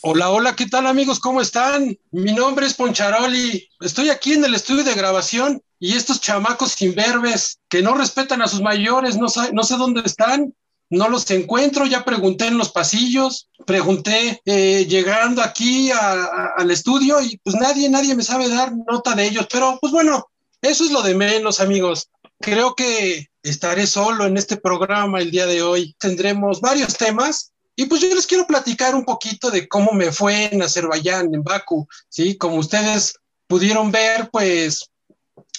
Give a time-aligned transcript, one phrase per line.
[0.00, 1.20] Hola, hola, ¿qué tal amigos?
[1.20, 1.96] ¿Cómo están?
[2.10, 3.66] Mi nombre es Poncharoli.
[3.80, 8.48] Estoy aquí en el estudio de grabación y estos chamacos imberbes que no respetan a
[8.48, 10.54] sus mayores, no sé dónde están,
[10.90, 17.38] no los encuentro, ya pregunté en los pasillos, pregunté eh, llegando aquí al estudio y
[17.38, 20.26] pues nadie, nadie me sabe dar nota de ellos, pero pues bueno,
[20.62, 22.08] eso es lo de menos amigos.
[22.40, 25.94] Creo que estaré solo en este programa el día de hoy.
[25.98, 30.52] Tendremos varios temas y pues yo les quiero platicar un poquito de cómo me fue
[30.52, 32.36] en Azerbaiyán, en Bakú, ¿sí?
[32.36, 33.14] Como ustedes
[33.46, 34.90] pudieron ver, pues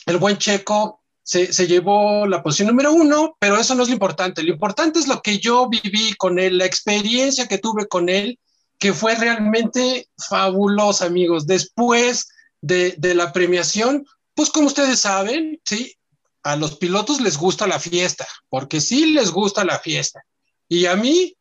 [0.05, 0.98] el buen Checo
[1.29, 4.41] se, llevó la posición número uno, pero eso no es lo importante.
[4.41, 8.39] Lo importante es lo que yo viví con él, la experiencia que tuve con él,
[8.79, 11.45] que fue realmente fabulosa, amigos.
[11.45, 12.29] Después
[12.61, 15.93] de, de la premiación, pues como ustedes saben, ¿sí?
[16.41, 20.23] A los pilotos les gusta la fiesta, porque sí les gusta la fiesta.
[20.67, 21.35] Y a mí,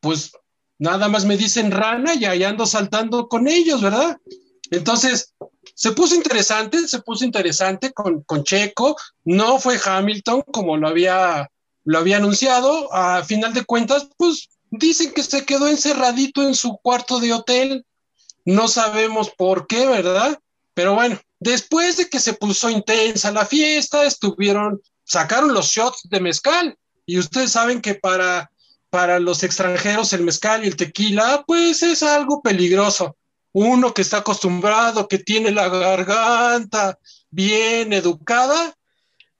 [0.00, 0.32] pues
[0.78, 4.16] nada más me dicen rana y ahí ando saltando con ellos, ¿verdad?
[4.72, 5.34] Entonces,
[5.80, 11.50] se puso interesante, se puso interesante con, con Checo, no fue Hamilton como lo había,
[11.84, 16.76] lo había anunciado, a final de cuentas, pues dicen que se quedó encerradito en su
[16.82, 17.86] cuarto de hotel,
[18.44, 20.38] no sabemos por qué, ¿verdad?
[20.74, 26.20] Pero bueno, después de que se puso intensa la fiesta, estuvieron, sacaron los shots de
[26.20, 28.50] mezcal, y ustedes saben que para
[28.90, 33.16] para los extranjeros el mezcal y el tequila, pues es algo peligroso.
[33.52, 36.98] Uno que está acostumbrado, que tiene la garganta
[37.30, 38.74] bien educada,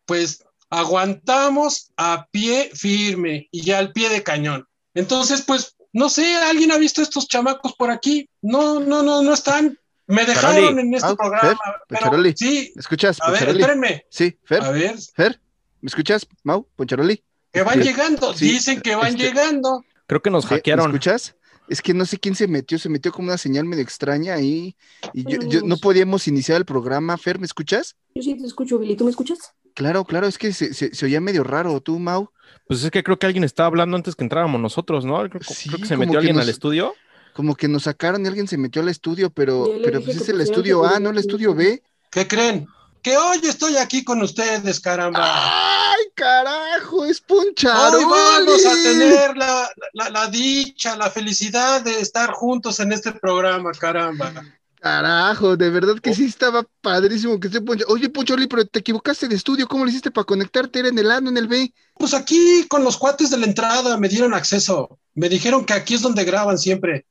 [0.05, 4.67] pues aguantamos a pie firme y ya al pie de cañón.
[4.95, 8.29] Entonces, pues, no sé, ¿alguien ha visto estos chamacos por aquí?
[8.42, 9.79] No, no, no, no están.
[10.07, 10.80] Me dejaron Charoli.
[10.80, 11.40] en este Ah, programa.
[11.40, 11.57] Fer,
[11.89, 14.07] pero sí, ¿Me escuchas, a ver, espérenme.
[14.11, 15.40] Sí, Fer, A ver, Fer,
[15.80, 17.23] ¿me escuchas, Mau, Poncharoli?
[17.52, 19.84] que van llegando, sí, dicen que van este- llegando.
[20.07, 20.86] Creo que nos ¿Me- ¿Me hackearon.
[20.86, 21.36] escuchas?
[21.70, 24.77] Es que no sé quién se metió, se metió como una señal medio extraña ahí
[25.14, 27.17] y yo, yo- no Pues- podíamos iniciar el programa.
[27.17, 27.97] Fer, ¿me escuchas?
[28.14, 28.97] Yo sí te escucho, Billy.
[28.97, 29.39] ¿Tú me escuchas?
[29.75, 31.81] Claro, claro, es que se, se- se oía medio raro.
[31.81, 32.29] ¿Tú, Mau?
[32.67, 35.17] Pues es que creo que alguien estaba hablando antes que entráramos nosotros, ¿no?
[35.31, 36.92] Creo, Sí, creo que se metió que alguien nos- al estudio.
[37.35, 40.41] Como que nos sacaron y alguien se metió al estudio, pero, pero pues es el
[40.41, 41.81] estudio A, no el estudio B.
[42.11, 42.67] ¿Qué creen?
[43.02, 45.20] Que hoy estoy aquí con ustedes, caramba.
[45.22, 47.05] ¡Ay, carajo!
[47.06, 48.05] ¡Es Hoy Poncharoli!
[48.05, 53.72] vamos a tener la, la- la dicha, la felicidad de estar juntos en este programa,
[53.72, 54.33] caramba.
[54.80, 56.00] Carajo, de verdad Oh.
[56.00, 57.84] que sí estaba padrísimo que esté Poncho.
[57.89, 59.66] Oye, Poncharoli, pero te equivocaste de estudio.
[59.68, 60.78] ¿Cómo le hiciste para conectarte?
[60.78, 61.72] ¿Era en el A, no en el B?
[61.98, 64.98] Pues aquí con los cuates de la entrada me dieron acceso.
[65.14, 67.05] Me dijeron que aquí es donde graban siempre.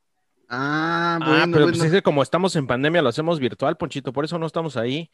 [0.52, 1.78] Ah, ah, bueno, pero bueno.
[1.78, 4.76] pues es que como estamos en pandemia, lo hacemos virtual, Ponchito, por eso no estamos
[4.78, 5.12] ahí.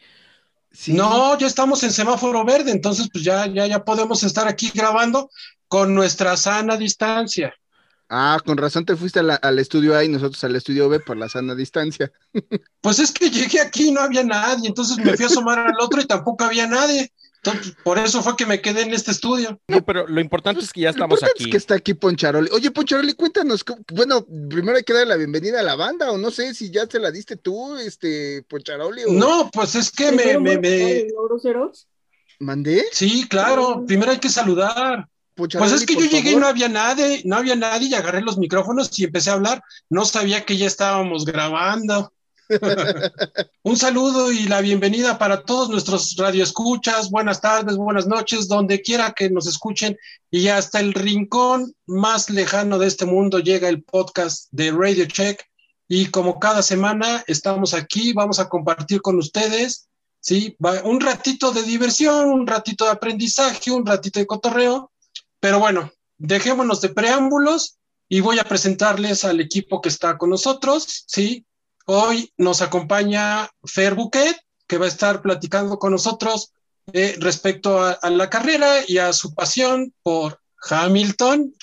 [0.76, 0.94] Sí.
[0.94, 5.30] No, ya estamos en semáforo verde, entonces pues ya, ya, ya podemos estar aquí grabando
[5.68, 7.54] con nuestra sana distancia.
[8.10, 11.18] Ah, con razón te fuiste la- al estudio A y nosotros al estudio B por
[11.18, 12.12] la sana distancia.
[12.82, 15.74] Pues es que llegué aquí y no había nadie, entonces me fui a asomar al
[15.80, 17.12] otro y tampoco había nadie.
[17.46, 19.60] Entonces, por eso fue que me quedé en este estudio.
[19.68, 21.44] No, pero lo importante es que ya Lo estamos importante aquí.
[21.46, 22.50] es que está aquí Poncharoli.
[22.52, 26.18] Oye, Poncharoli, cuéntanos, ¿cómo- bueno, primero hay que darle la bienvenida a la banda, o
[26.18, 30.12] no sé si ya te la diste tú, este, Poncharoli, o No, pues es que
[30.12, 31.08] me, me, me-
[32.40, 32.86] mandé.
[32.92, 35.08] Sí, claro, primero hay que saludar.
[35.36, 38.22] Poncharoli, Pues es que yo llegué y no había nadie, no había nadie y agarré
[38.22, 39.62] los micrófonos y empecé a hablar.
[39.90, 42.12] No sabía que ya estábamos grabando.
[43.64, 47.10] Un saludo y la bienvenida para todos nuestros radioescuchas.
[47.10, 49.98] Buenas tardes, buenas noches, donde quiera que nos escuchen.
[50.30, 55.44] Y hasta el rincón más lejano de este mundo llega el podcast de Radio Check.
[55.88, 59.88] Y como cada semana estamos aquí, vamos a compartir con ustedes,
[60.20, 60.56] ¿sí?
[60.84, 64.92] Un ratito de diversión, un ratito de aprendizaje, un ratito de cotorreo.
[65.40, 67.78] Pero bueno, dejémonos de preámbulos
[68.08, 71.46] y voy a presentarles al equipo que está con nosotros, ¿sí?
[71.86, 74.38] Hoy nos acompaña Fer Buquet,
[74.68, 76.52] que va a estar platicando con nosotros
[76.94, 80.40] eh, respecto a, a la carrera y a su pasión por
[80.70, 81.54] Hamilton.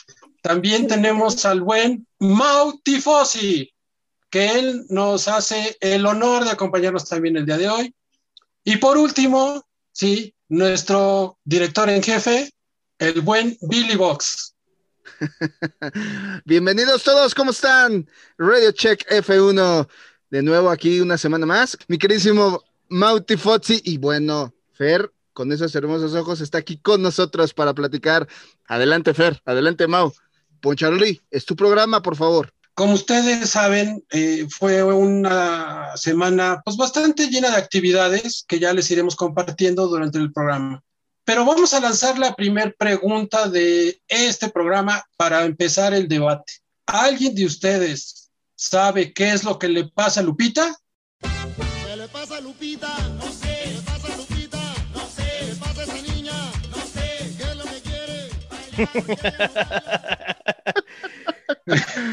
[0.43, 3.73] También tenemos al buen Mau Tifosi,
[4.31, 7.95] que él nos hace el honor de acompañarnos también el día de hoy.
[8.65, 12.51] Y por último, sí, nuestro director en jefe,
[12.99, 14.55] el buen Billy Box.
[16.45, 18.09] Bienvenidos todos, ¿cómo están?
[18.39, 19.89] Radio Check F1,
[20.33, 21.77] de nuevo aquí una semana más.
[21.89, 27.53] Mi queridísimo Mauti Fozzi y bueno, Fer, con esos hermosos ojos, está aquí con nosotros
[27.53, 28.27] para platicar.
[28.67, 30.11] Adelante, Fer, adelante, Mau.
[30.63, 32.51] Poncharoli, es tu programa, por favor.
[32.73, 38.91] Como ustedes saben, eh, fue una semana pues bastante llena de actividades que ya les
[38.91, 40.83] iremos compartiendo durante el programa.
[41.25, 46.55] Pero vamos a lanzar la primera pregunta de este programa para empezar el debate.
[46.87, 48.22] ¿Alguien de ustedes
[48.67, 50.77] sabe qué es lo que le pasa a Lupita?
[51.21, 52.89] ¿Qué le pasa a Lupita?
[53.19, 53.65] No sé.
[53.65, 54.75] ¿Qué le pasa a Lupita?
[54.95, 55.23] No sé.
[55.41, 56.33] ¿Qué le pasa a esa niña?
[56.71, 57.35] No sé.
[57.37, 58.31] ¿Qué es lo que quiere?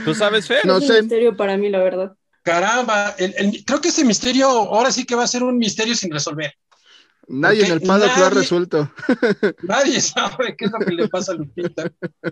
[0.05, 0.65] ¿Tú sabes, Fer?
[0.65, 0.93] No es sé.
[0.93, 2.13] un misterio para mí, la verdad.
[2.43, 5.95] Caramba, el- el- creo que ese misterio ahora sí que va a ser un misterio
[5.95, 6.53] sin resolver.
[7.27, 8.91] Nadie en el paddock lo ha resuelto.
[9.63, 11.91] Nadie sabe qué es lo que le pasa a Lupita.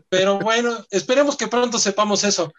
[0.09, 2.51] Pero bueno, esperemos que pronto sepamos eso.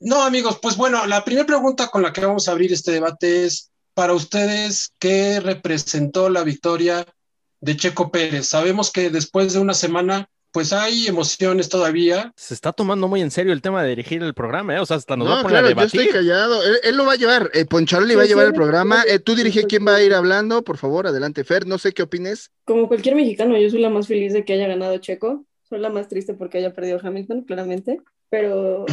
[0.00, 3.44] No, amigos, pues bueno, la primera pregunta con la que vamos a abrir este debate
[3.46, 7.06] es para ustedes, ¿qué representó la victoria
[7.60, 8.46] de Checo Pérez?
[8.48, 12.32] Sabemos que después de una semana, pues hay emociones todavía.
[12.36, 14.80] Se está tomando muy en serio el tema de dirigir el programa, ¿eh?
[14.80, 16.62] O sea, hasta nos va a No, poner claro, a yo estoy callado.
[16.62, 17.50] Él, él lo va a llevar.
[17.54, 19.02] Eh, Poncharoli va a llevar sí, el programa.
[19.02, 21.66] sí, Eh, tú dirige quién va a ir hablando, por favor, adelante, Fer.
[21.66, 22.50] No sé qué opines.
[22.66, 25.44] Como cualquier mexicano, yo soy la más feliz de que haya ganado Checo.
[25.68, 28.00] Soy la más triste porque haya perdido Hamilton, claramente.
[28.28, 28.86] Pero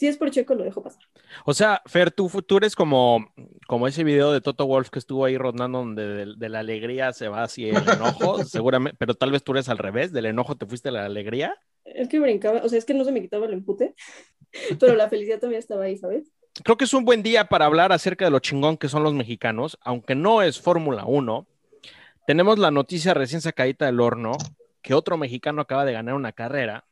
[0.00, 1.02] si es por Checo, lo dejo pasar.
[1.44, 3.34] O sea, Fer, tú, tú eres como,
[3.66, 7.12] como ese video de Toto Wolf que estuvo ahí rondando donde de, de la alegría
[7.12, 10.56] se va hacia el enojo, seguramente, pero tal vez tú eres al revés, del enojo
[10.56, 11.54] te fuiste a la alegría.
[11.84, 13.94] Es que brincaba, o sea, es que no se me quitaba el empute,
[14.80, 16.32] pero la felicidad también estaba ahí, ¿sabes?
[16.64, 19.12] Creo que es un buen día para hablar acerca de lo chingón que son los
[19.12, 21.46] mexicanos, aunque no es Fórmula 1.
[22.26, 24.32] Tenemos la noticia recién sacadita del horno
[24.80, 26.86] que otro mexicano acaba de ganar una carrera.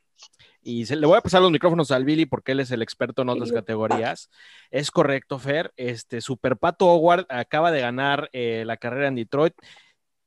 [0.69, 3.23] Y se, le voy a pasar los micrófonos al Billy porque él es el experto
[3.23, 4.29] en otras categorías.
[4.69, 5.73] Es correcto, Fer.
[5.77, 9.55] Este Super Pato Howard acaba de ganar eh, la carrera en Detroit.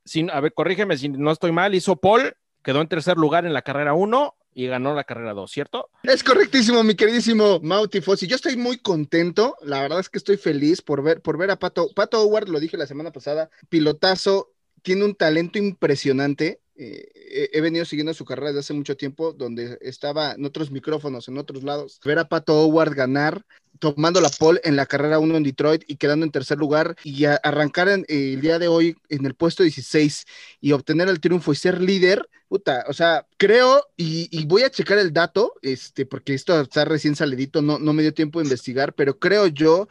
[0.03, 1.73] Sin, a ver, corrígeme si no estoy mal.
[1.73, 5.49] Hizo Paul, quedó en tercer lugar en la carrera 1 y ganó la carrera 2,
[5.49, 5.89] ¿cierto?
[6.03, 8.27] Es correctísimo, mi queridísimo Mauti Fossi.
[8.27, 9.55] Yo estoy muy contento.
[9.61, 11.87] La verdad es que estoy feliz por ver, por ver a Pato.
[11.95, 14.51] Pato Howard, lo dije la semana pasada, pilotazo,
[14.81, 16.59] tiene un talento impresionante.
[16.75, 21.27] Eh, he- venido siguiendo su carrera desde hace mucho tiempo, donde estaba en otros micrófonos,
[21.27, 21.99] en otros lados.
[22.03, 23.45] Ver a Pato Howard ganar,
[23.79, 27.25] tomando la pole en la carrera 1 en Detroit y quedando en tercer lugar y
[27.25, 30.25] arrancar en- el día de hoy en el puesto 16
[30.61, 34.69] y obtener el triunfo y ser líder, puta, o sea, creo y, y voy a
[34.69, 38.45] checar el dato, este, porque esto está recién salidito, no, no me dio tiempo de
[38.45, 39.87] investigar, pero creo yo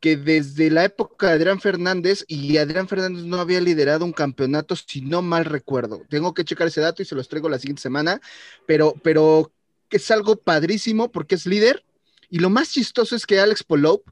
[0.00, 4.74] que desde la época de Adrián Fernández y Adrián Fernández no había liderado un campeonato,
[4.74, 6.02] si no mal recuerdo.
[6.08, 8.20] Tengo que checar ese dato y se los traigo la siguiente semana,
[8.66, 9.52] pero, pero
[9.90, 11.84] es algo padrísimo porque es líder.
[12.30, 14.08] Y lo más chistoso es que Alex Polop,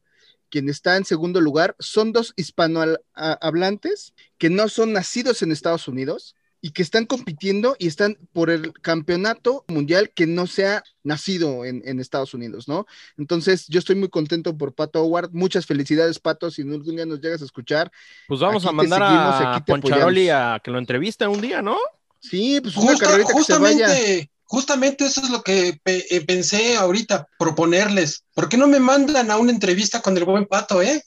[0.50, 6.35] quien está en segundo lugar, son dos hispanohablantes que no son nacidos en Estados Unidos
[6.60, 11.82] y que están compitiendo y están por el campeonato mundial que no sea nacido en,
[11.84, 12.87] en Estados Unidos, ¿no?
[13.16, 15.31] Entonces, yo estoy muy contento por Pato Howard.
[15.32, 16.50] Muchas felicidades, Pato.
[16.50, 17.90] Si algún día nos llegas a escuchar,
[18.26, 21.76] Pues vamos a mandar seguimos, a Poncharoli a que lo entreviste un día, ¿no?
[22.20, 23.87] sí, pues una Justa- carrerita que se vaya.
[23.87, 28.25] justamente, justamente eso es lo que pe- eh, pensé ahorita, proponerles.
[28.34, 31.00] ¿Por qué no me mandan a una entrevista con el buen pato, eh?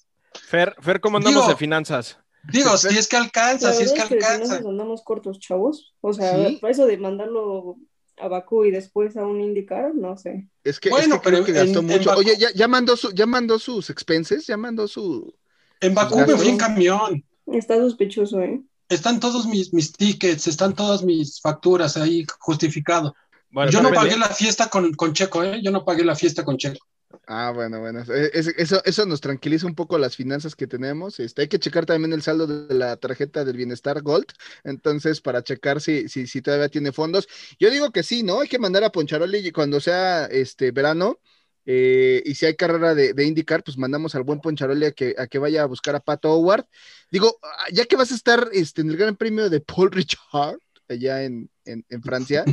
[0.48, 2.18] Fer, Fer ¿cómo andamos Digo, de finanzas?
[2.52, 4.60] Digo, si es que alcanza, si es que es que alcanza.
[4.62, 5.94] nos andamos cortos, chavos.
[6.02, 6.58] O sea, Sí.
[6.62, 7.78] para eso de mandarlo
[8.18, 10.48] a Bakú y después a un IndyCar, no sé.
[10.64, 12.12] Es que, Bueno, es que creo pero que gastó en- mucho.
[12.16, 15.34] Oye, ya, ya mandó su, ya mandó sus expenses, ya mandó su.
[15.80, 17.24] En Bakú me fui en camión.
[17.48, 18.62] Está sospechoso, ¿eh?
[18.90, 23.16] Están todos mis, mis tickets, están todas mis facturas ahí justificado.
[23.50, 25.60] Bueno, Yo no pagué la fiesta con, con Checo, ¿eh?
[25.64, 26.86] Yo no pagué la fiesta con Checo.
[27.28, 28.02] Ah, bueno, bueno.
[28.02, 31.20] es- eso, eso nos tranquiliza un poco las finanzas que tenemos.
[31.20, 34.26] Este, hay que checar también el saldo de la tarjeta del bienestar Gold.
[34.64, 37.28] Entonces, para checar si, si, si todavía tiene fondos.
[37.60, 38.42] Yo digo que sí, ¿no?
[38.42, 41.20] Hay que mandar a Poncharoli cuando sea este verano.
[41.66, 45.28] eh, y si hay carrera de, IndyCar, pues mandamos al buen Poncharoli a que, a
[45.28, 46.66] que vaya a buscar a Pato Howard.
[47.12, 50.58] Digo, ah, ya que vas a estar este, en el Gran Premio de Paul Richard,
[50.94, 52.44] allá en, en, en Francia,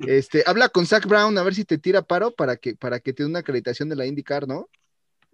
[0.00, 3.12] este, habla con Zach Brown a ver si te tira paro para que, para que
[3.12, 4.68] te dé una acreditación de la IndyCar, ¿no?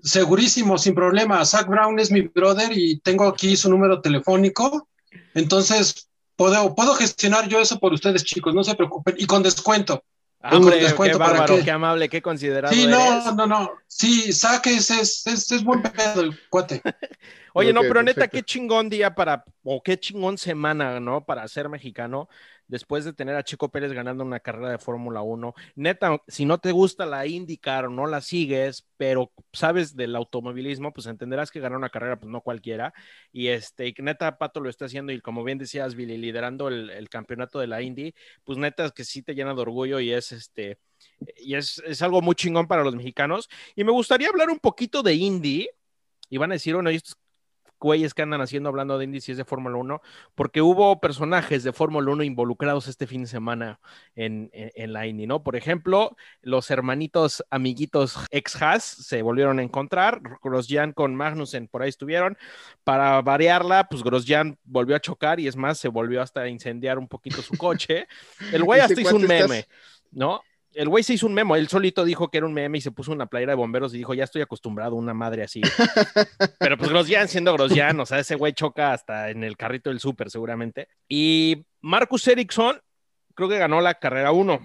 [0.02, 1.44] Segurísimo, sin problema.
[1.44, 4.88] Zach Brown es mi brother y tengo aquí su número telefónico.
[5.34, 9.14] Entonces, puedo, puedo gestionar yo eso por ustedes, chicos, no se preocupen.
[9.18, 10.04] Y con descuento.
[10.40, 11.64] Ah, Hombre, Con qué descuento, ¿para bárbaro, qué?
[11.64, 12.94] qué amable, qué considerado Sí, eres.
[12.94, 13.70] no, no, no.
[13.96, 16.82] Sí, Zach es, es, buen pedo el cuate.
[17.54, 18.38] Oye, no, pero neta, perfecto.
[18.38, 21.24] qué chingón día para, o qué chingón semana, ¿no?
[21.24, 22.28] Para ser mexicano,
[22.66, 25.54] después de tener a Chico Pérez ganando una carrera de Fórmula 1.
[25.76, 30.92] Neta, si no te gusta la IndyCar o no la sigues, pero sabes del automovilismo,
[30.92, 32.92] pues entenderás que ganar una carrera, pues no cualquiera.
[33.30, 36.66] Y este, y que neta, Pato lo está haciendo, y como bien decías, Billy, liderando
[36.66, 40.00] el, el campeonato de la Indy, pues neta es que sí te llena de orgullo
[40.00, 40.80] y es este
[41.36, 43.48] y es, es algo muy chingón para los mexicanos.
[43.74, 45.68] Y me gustaría hablar un poquito de Indy.
[46.30, 47.16] Y van a decir, bueno, ¿y estos
[47.80, 50.00] güeyes que andan haciendo hablando de Indy si es de Fórmula 1?
[50.34, 53.78] Porque hubo personajes de Fórmula 1 involucrados este fin de semana
[54.14, 55.42] en, en- en la Indy, ¿no?
[55.42, 60.22] Por ejemplo, los hermanitos, amiguitos ex-Haas se volvieron a encontrar.
[60.42, 62.38] Grosjean con Magnussen por ahí estuvieron.
[62.84, 66.98] Para variarla, pues Grosjean volvió a chocar y es más, se volvió hasta a incendiar
[66.98, 68.06] un poquito su coche.
[68.52, 69.66] El güey hasta hizo un estás- meme,
[70.10, 70.40] ¿no?
[70.74, 72.90] El güey se hizo un memo, él solito dijo que era un meme y se
[72.90, 75.62] puso una playera de bomberos y dijo, ya estoy acostumbrado a una madre así.
[76.58, 80.00] Pero pues Grosjean siendo Grosjean, o sea, ese güey choca hasta en el carrito del
[80.00, 80.88] súper seguramente.
[81.08, 82.80] Y Marcus Ericsson
[83.34, 84.60] creo que ganó la carrera 1.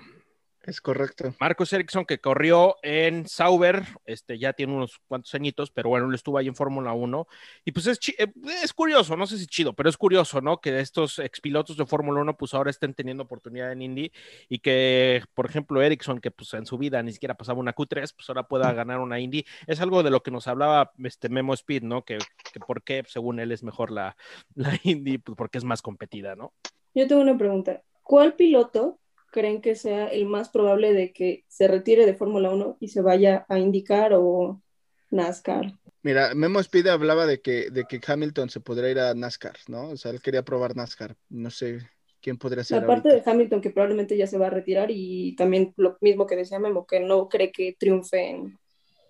[0.69, 1.33] Es correcto.
[1.39, 6.13] Marcus Ericsson que corrió en Sauber, este ya tiene unos cuantos añitos, pero bueno, él
[6.13, 7.27] estuvo ahí en Fórmula 1
[7.65, 8.31] y pues es, eh,
[8.63, 10.61] es curioso, no sé si chido, pero es curioso, ¿no?
[10.61, 14.11] Que estos expilotos de Fórmula 1 pues ahora estén teniendo oportunidad en Indy
[14.47, 18.13] y que, por ejemplo, Ericsson que pues en su vida ni siquiera pasaba una Q3,
[18.15, 19.43] pues ahora pueda ganar una Indy.
[19.65, 22.05] Es algo de lo que nos hablaba este Memo Speed, ¿no?
[22.05, 22.19] Que,
[22.53, 24.15] que por qué, según él, es mejor la,
[24.53, 26.53] la Indy, pues porque es más competida, ¿no?
[26.93, 27.81] Yo tengo una pregunta.
[28.03, 28.99] ¿Cuál piloto
[29.31, 33.01] creen que sea el más probable de que se retire de Fórmula 1 y se
[33.01, 34.61] vaya a indicar o
[35.11, 35.73] NASCAR?
[36.01, 39.89] Mira, Memo Speed hablaba de que, de que Hamilton se podría ir a NASCAR, ¿no?
[39.89, 41.15] O sea, él quería probar NASCAR.
[41.29, 41.79] No sé
[42.21, 43.11] quién podría ser La parte ahorita.
[43.11, 46.59] de Hamilton que probablemente ya se va a retirar y también lo mismo que decía
[46.59, 48.57] Memo, que no cree que triunfe en,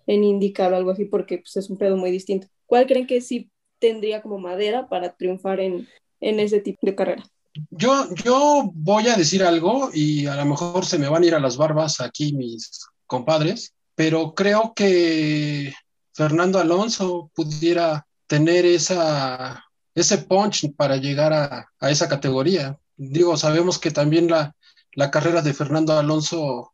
[0.06, 2.48] en IndyCar o algo así porque pues, es un pedo muy distinto.
[2.66, 5.88] ¿Cuál creen que sí tendría como madera para triunfar en,
[6.20, 7.22] en ese tipo de carrera?
[7.70, 11.34] Yo, yo voy a decir algo y a lo mejor se me van a ir
[11.34, 15.74] a las barbas aquí mis compadres, pero creo que
[16.12, 19.64] Fernando Alonso pudiera tener esa,
[19.94, 22.78] ese punch para llegar a, a esa categoría.
[22.96, 24.54] Digo, sabemos que también la,
[24.92, 26.72] la carrera de Fernando Alonso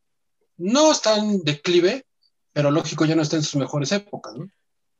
[0.59, 2.04] no está en declive,
[2.52, 4.35] pero lógico ya no está en sus mejores épocas,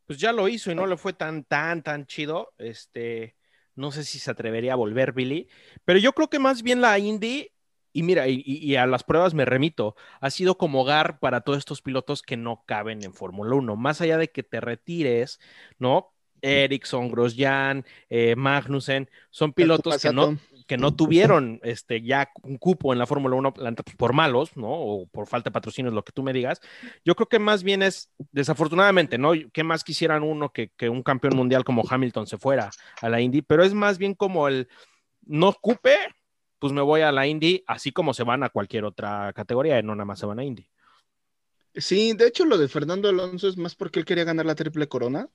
[0.07, 2.53] pues ya lo hizo y no le fue tan, tan, tan chido.
[2.59, 3.36] Este,
[3.77, 5.49] no sé si se atrevería a volver Billy,
[5.85, 7.53] pero yo creo que más bien la Indy,
[7.93, 11.59] y mira, y, y a las pruebas me remito, ha sido como hogar para todos
[11.59, 13.77] estos pilotos que no caben en Fórmula 1.
[13.77, 15.41] Más allá de que te retires,
[15.79, 16.13] ¿no?
[16.43, 22.93] Ericsson, Grosjean, eh, Magnussen, son pilotos que no, que no tuvieron este, ya un cupo
[22.93, 24.69] en la Fórmula 1 la neta, pues, por malos, ¿no?
[24.69, 26.61] O por falta de patrocinios, lo que tú me digas.
[27.05, 29.33] Yo creo que más bien es, desafortunadamente, ¿no?
[29.53, 32.71] ¿Qué más quisieran uno que, que un campeón mundial como Hamilton se fuera
[33.01, 33.43] a la Indy?
[33.43, 34.69] Pero es más bien como el
[35.23, 35.97] no cupe,
[36.59, 39.95] pues me voy a la Indy, así como se van a cualquier otra categoría, no
[39.95, 40.69] nada más se van a Indy.
[41.75, 44.89] Sí, de hecho lo de Fernando Alonso es más porque él quería ganar la triple
[44.89, 45.29] corona.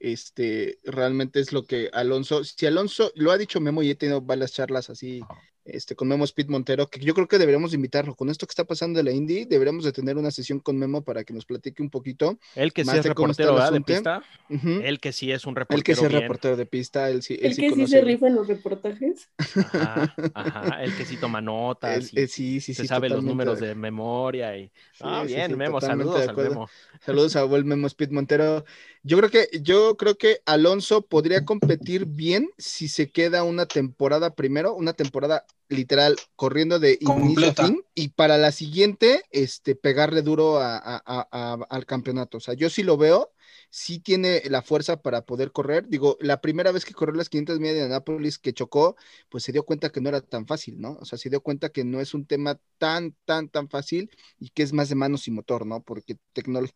[0.00, 4.20] Este, realmente es lo que Alonso, si Alonso, lo ha dicho Memo y he tenido
[4.20, 5.20] varias charlas así,
[5.64, 8.14] este, con Memo Speed Montero, que yo creo que deberíamos invitarlo.
[8.14, 11.02] Con esto que está pasando de la Indy, deberíamos de tener una sesión con Memo
[11.02, 12.38] para que nos platique un poquito.
[12.54, 15.94] Él que sí es reportero el de pista, él que sí es un Él que
[15.94, 15.96] reportero.
[15.96, 16.22] sí es bien.
[16.22, 17.98] reportero de pista, él sí, él El sí que sí conoce.
[17.98, 19.30] se rifa en los reportajes.
[19.38, 22.12] Ajá, ajá, el que sí toma notas.
[22.12, 24.70] y él sí, sí, se sí, sabe los números de- de memoria y
[25.00, 26.36] ah, Sí, sí, bien, sí, Memo, saludos al.
[26.36, 26.68] Memo.
[27.00, 28.64] Saludos a Memo Speed Montero.
[29.06, 34.34] Yo creo que, yo creo que Alonso podría competir bien si se queda una temporada
[34.34, 40.22] primero, una temporada literal corriendo de inicio a fin y para la siguiente, este, pegarle
[40.22, 42.38] duro a- a- a- a- al campeonato.
[42.38, 43.30] O sea, yo sí lo veo,
[43.74, 45.88] sí tiene la fuerza para poder correr.
[45.88, 48.94] Digo, la primera vez que corrió las 500 millas de Anápolis que chocó,
[49.28, 50.96] pues se dio cuenta que no era tan fácil, ¿no?
[51.00, 54.50] O sea, se dio cuenta que no es un tema tan, tan, tan fácil y
[54.50, 55.82] que es más de manos y motor, ¿no?
[55.82, 56.16] Porque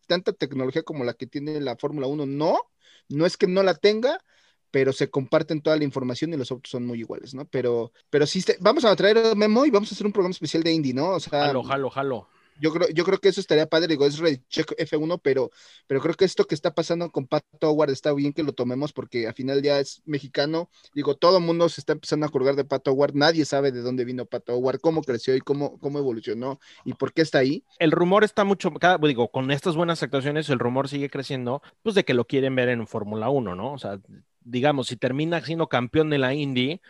[0.07, 2.59] tanta tecnología como la que tiene la Fórmula 1, no,
[3.07, 4.19] no es que no la tenga,
[4.69, 7.45] pero se comparten toda la información y los autos son muy iguales, ¿no?
[7.45, 10.63] Pero, pero sí, vamos a traer a Memo y vamos a hacer un programa especial
[10.63, 11.11] de Indy, ¿no?
[11.11, 12.27] O sea, Jalo, jalo, jalo.
[12.59, 15.51] Yo creo, yo creo que eso estaría padre, digo, es Ready Check F1, pero,
[15.87, 18.93] pero creo que esto que está pasando con Pato Howard está bien que lo tomemos
[18.93, 20.69] porque al final ya es mexicano.
[20.93, 23.81] Digo, todo el mundo se está empezando a colgar de Pato Howard, nadie sabe de
[23.81, 27.63] dónde vino Pato Howard, cómo creció y cómo, cómo evolucionó y por qué está ahí.
[27.79, 31.95] El rumor está mucho, cada, digo, con estas buenas actuaciones, el rumor sigue creciendo, pues
[31.95, 33.73] de que lo quieren ver en Fórmula 1, ¿no?
[33.73, 33.99] O sea,
[34.41, 36.81] digamos, si termina siendo campeón de la Indy,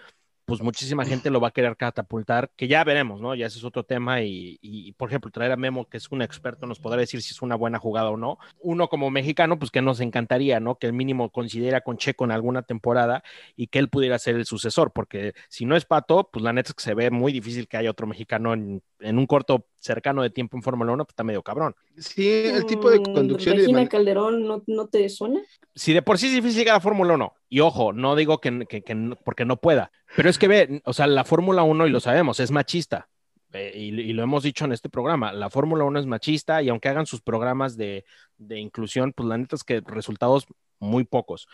[0.49, 3.35] pues muchísima gente lo va a querer catapultar, que ya veremos, ¿no?
[3.35, 6.23] Ya ese es otro tema y, y, por ejemplo, traer a Memo, que es un
[6.23, 8.39] experto, nos podrá decir si es una buena jugada o no.
[8.59, 10.79] Uno como mexicano, pues que nos encantaría, ¿no?
[10.79, 13.23] Que el mínimo considera con Checo en alguna temporada
[13.55, 16.69] y que él pudiera ser el sucesor, porque si no es Pato, pues la neta
[16.69, 20.21] es que se ve muy difícil que haya otro mexicano en, en un corto cercano
[20.21, 21.75] de tiempo en Fórmula 1, pues está medio cabrón.
[21.97, 25.39] Sí, el tipo de Mm, conducción y de Regina man- Calderón, ¿no, ¿no te suena?
[25.75, 28.65] si de por sí es difícil llegar a Fórmula 1, y ojo, no digo que,
[28.67, 31.87] que- que no- porque no pueda, pero es que ve, o sea, la Fórmula 1,
[31.87, 33.07] y lo sabemos, es machista.
[33.51, 36.69] eh, y, y lo hemos dicho en este programa, la Fórmula 1 es machista y
[36.69, 38.05] aunque hagan sus programas de,
[38.37, 40.45] de inclusión, pues la neta es que resultados
[40.79, 41.47] muy pocos.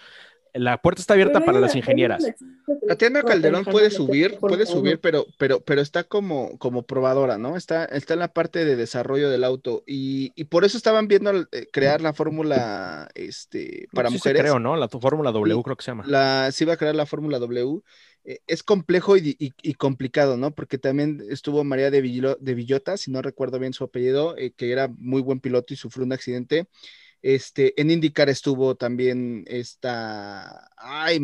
[0.58, 2.24] La puerta está abierta Pero para las ingenieras.
[2.24, 7.58] una- Tatiana Calderón puede subir, puede subir, pero, pero, pero está como, como probadora, ¿no?
[7.58, 11.32] Está, está en la parte de desarrollo del auto y, y por eso estaban viendo
[11.52, 14.42] eh, crear la fórmula este, para No, sí mujeres.
[14.44, 14.78] creo, ¿no?
[14.78, 16.06] La Fórmula W creo que se llama.
[16.08, 17.82] La, se iba a crear la Fórmula W.
[18.24, 20.52] Eh, es complejo y, y- y complicado, ¿no?
[20.56, 24.52] Porque también estuvo María de, Villlo- de Villota, si no recuerdo bien su apellido, eh,
[24.56, 26.68] que era muy buen piloto y sufrió un accidente.
[27.26, 31.20] Este, en IndyCar estuvo también esta, ay,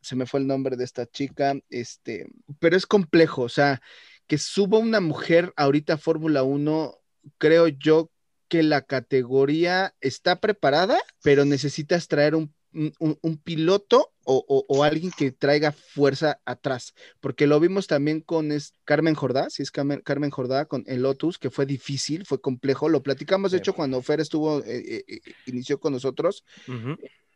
[0.00, 2.26] se me fue el nombre de esta chica, este,
[2.58, 3.80] pero es complejo, o sea,
[4.26, 6.98] que suba una mujer ahorita Fórmula 1,
[7.38, 8.10] creo yo
[8.48, 12.52] que la categoría está preparada, pero necesitas traer un,
[12.98, 18.52] un- piloto o, o- o alguien que traiga fuerza atrás, porque lo vimos también con
[18.52, 22.40] es- Carmen Jordá, si es Carmen, Carmen Jordá con el Lotus, que fue difícil, fue
[22.40, 26.44] complejo, lo platicamos de hecho cuando Fer estuvo, eh, eh, eh, inició con nosotros,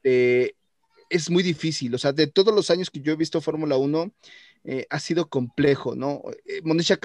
[0.04, 0.52] eh,
[1.11, 4.12] es muy difícil, o sea, de todos los años que yo he visto Fórmula 1,
[4.70, 6.20] eh, ha sido complejo, ¿no?
[6.44, 6.98] Eh, Monisha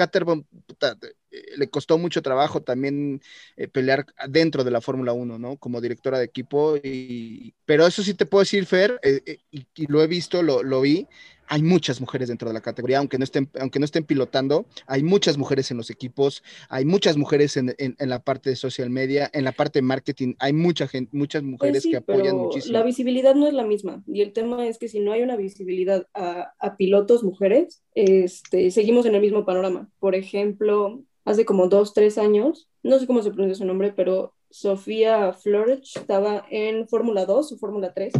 [1.32, 3.22] eh, le costó mucho trabajo también
[3.55, 5.58] eh, pelear dentro de la Fórmula 1, ¿no?
[5.58, 9.88] Como directora de equipo, y, pero eso sí te puedo decir, Fer, eh, y, y
[9.88, 11.08] lo he visto, lo, lo vi,
[11.48, 15.04] hay muchas mujeres dentro de la categoría, aunque no estén, aunque no estén pilotando, hay
[15.04, 18.90] muchas mujeres en los equipos, hay muchas mujeres en, en- en la parte de social
[18.90, 22.24] media, en la parte de marketing, hay mucha gente, muchas Pues mujeres sí, que apoyan
[22.26, 22.74] pero muchísimo.
[22.78, 24.04] La visibilidad no es la misma.
[24.08, 28.72] Y el tema es que si no hay una visibilidad a, a pilotos mujeres, este,
[28.72, 29.90] seguimos en el mismo panorama.
[30.00, 34.34] Por ejemplo, hace como dos, tres años, no sé cómo se pronuncia su nombre, pero
[34.50, 38.14] Sofía Florich estaba en Fórmula 2 o Fórmula 3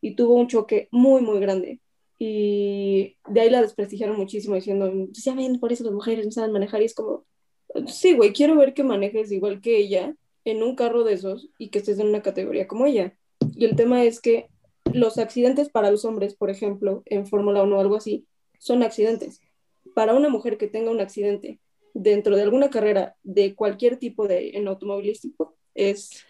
[0.00, 1.80] y tuvo un choque muy, muy grande.
[2.18, 6.32] Y de ahí la desprestigiaron muchísimo diciendo, "Pues ya ven, por eso las mujeres no
[6.32, 6.82] saben manejar.
[6.82, 7.24] Y es como,
[7.86, 11.70] sí, güey, quiero ver que manejes igual que ella en un carro de esos y
[11.70, 13.16] que estés en una categoría como ella.
[13.56, 14.48] Y el tema es que
[14.92, 18.26] los accidentes para los hombres, por ejemplo, en Fórmula 1 o algo así,
[18.58, 19.40] son accidentes.
[19.94, 21.60] Para una mujer que tenga un accidente
[21.94, 26.24] dentro de alguna carrera de cualquier tipo de en automovilístico, es,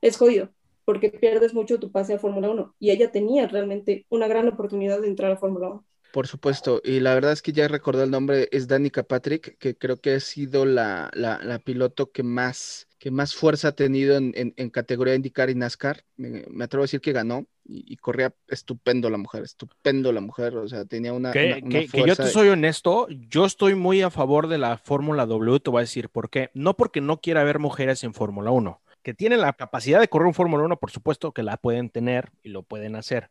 [0.00, 0.50] es jodido,
[0.84, 2.74] porque pierdes mucho tu pase a Fórmula 1.
[2.78, 5.84] Y ella tenía realmente una gran oportunidad de entrar a Fórmula 1.
[6.12, 9.76] Por supuesto, y la verdad es que ya recordé el nombre, es Danica Patrick, que
[9.76, 14.16] creo que ha sido la, la, la piloto que más, que más fuerza ha tenido
[14.16, 16.04] en, en, en categoría IndyCar y NASCAR.
[16.16, 20.20] Me, me atrevo a decir que ganó y, y corría estupendo la mujer, estupendo la
[20.20, 23.44] mujer, o sea, tenía una, Que, una- una que- que yo te soy honesto, yo
[23.44, 26.50] estoy muy a favor de la Fórmula W, te voy a decir por qué.
[26.54, 30.26] No porque no quiera ver mujeres en Fórmula 1, que tienen la capacidad de correr
[30.26, 33.30] un Fórmula 1, por supuesto que la pueden tener y lo pueden hacer.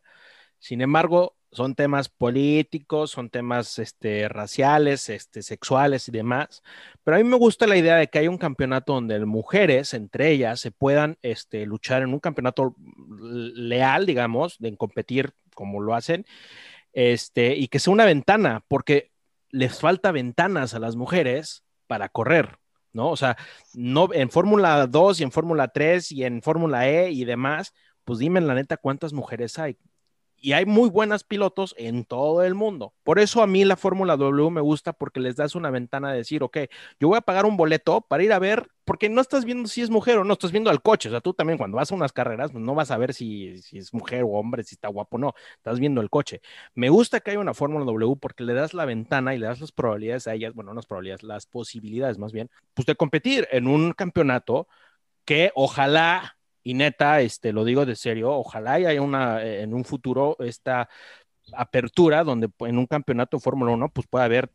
[0.58, 6.62] Sin embargo, son temas políticos, son temas este, raciales, este, sexuales y demás.
[7.02, 10.30] Pero a mí me gusta la idea de que hay un campeonato donde mujeres, entre
[10.30, 12.74] ellas, se puedan este, luchar en un campeonato
[13.20, 16.24] leal, digamos, de competir como lo hacen,
[16.92, 19.12] este, y que sea una ventana, porque
[19.50, 22.58] les falta ventanas a las mujeres para correr,
[22.94, 23.10] ¿no?
[23.10, 23.36] O sea,
[23.74, 28.18] no, en Fórmula 2 y en Fórmula 3 y en Fórmula E y demás, pues
[28.18, 29.78] dime la neta cuántas mujeres hay.
[30.44, 32.92] Y hay muy buenas pilotos en todo el mundo.
[33.02, 36.18] Por eso a mí la Fórmula W me gusta porque les das una ventana de
[36.18, 36.58] decir, ok,
[37.00, 39.80] yo voy a pagar un boleto para ir a ver, porque no estás viendo si
[39.80, 41.08] es mujer o no, estás viendo al coche.
[41.08, 43.56] O sea, tú también cuando vas a unas carreras, pues no vas a ver si,
[43.62, 46.42] si es mujer o hombre, si está guapo o no, estás viendo el coche.
[46.74, 49.62] Me gusta que haya una Fórmula W porque le das la ventana y le das
[49.62, 53.48] las probabilidades a ellas, bueno, no las probabilidades, las posibilidades más bien, pues de competir
[53.50, 54.68] en un campeonato
[55.24, 59.84] que ojalá y neta, este, lo digo de serio, ojalá haya una, eh, en un
[59.84, 60.88] futuro esta
[61.52, 64.50] apertura donde en un campeonato de Fórmula 1 pues pueda haber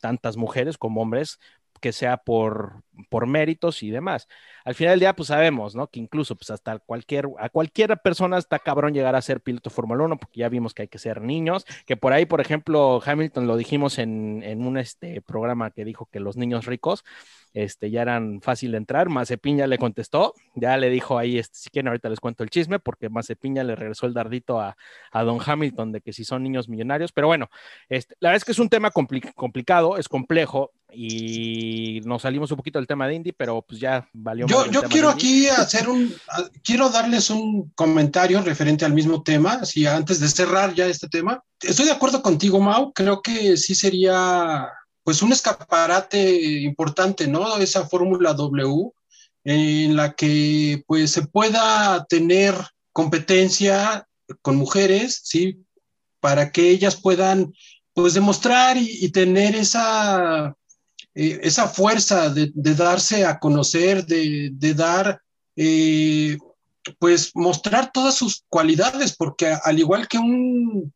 [0.00, 1.40] tantas mujeres como hombres
[1.80, 4.28] que sea por, por méritos y demás.
[4.64, 5.88] Al final del día, pues sabemos, ¿no?
[5.88, 10.04] Que incluso pues hasta cualquier, a cualquier persona está cabrón llegar a ser piloto Fórmula
[10.04, 13.46] 1, porque ya vimos que hay que ser niños, que por ahí, por ejemplo, Hamilton
[13.46, 17.04] lo dijimos en, en un este, programa que dijo que los niños ricos
[17.52, 19.08] este, ya eran fácil de entrar.
[19.08, 22.50] Mazepin ya le contestó, ya le dijo ahí, este, si quieren ahorita les cuento el
[22.50, 24.76] chisme, porque Mazepin ya le regresó el dardito a,
[25.10, 27.50] a Don Hamilton de que si son niños millonarios, pero bueno,
[27.88, 32.50] este, la verdad es que es un tema compli complicado, es complejo y nos salimos
[32.50, 34.46] un poquito del tema de Indy, pero pues ya valió.
[34.48, 39.52] Yo, yo quiero aquí hacer un, a- quiero darles un comentario referente al mismo tema,
[39.62, 41.40] así antes de cerrar ya este tema.
[41.62, 44.66] Estoy de acuerdo contigo, Mau, creo que sí sería
[45.04, 47.56] pues un escaparate importante, ¿no?
[47.58, 48.90] Esa Fórmula W
[49.44, 52.54] en la que pues se pueda tener
[52.92, 54.04] competencia
[54.42, 55.64] con mujeres, ¿sí?
[56.20, 57.52] Para que ellas puedan
[57.92, 60.54] pues demostrar y, y tener esa
[61.14, 65.20] eh, esa fuerza de, darse a conocer, de, de dar,
[65.56, 66.38] eh,
[66.98, 70.92] pues mostrar todas sus cualidades, porque al igual que un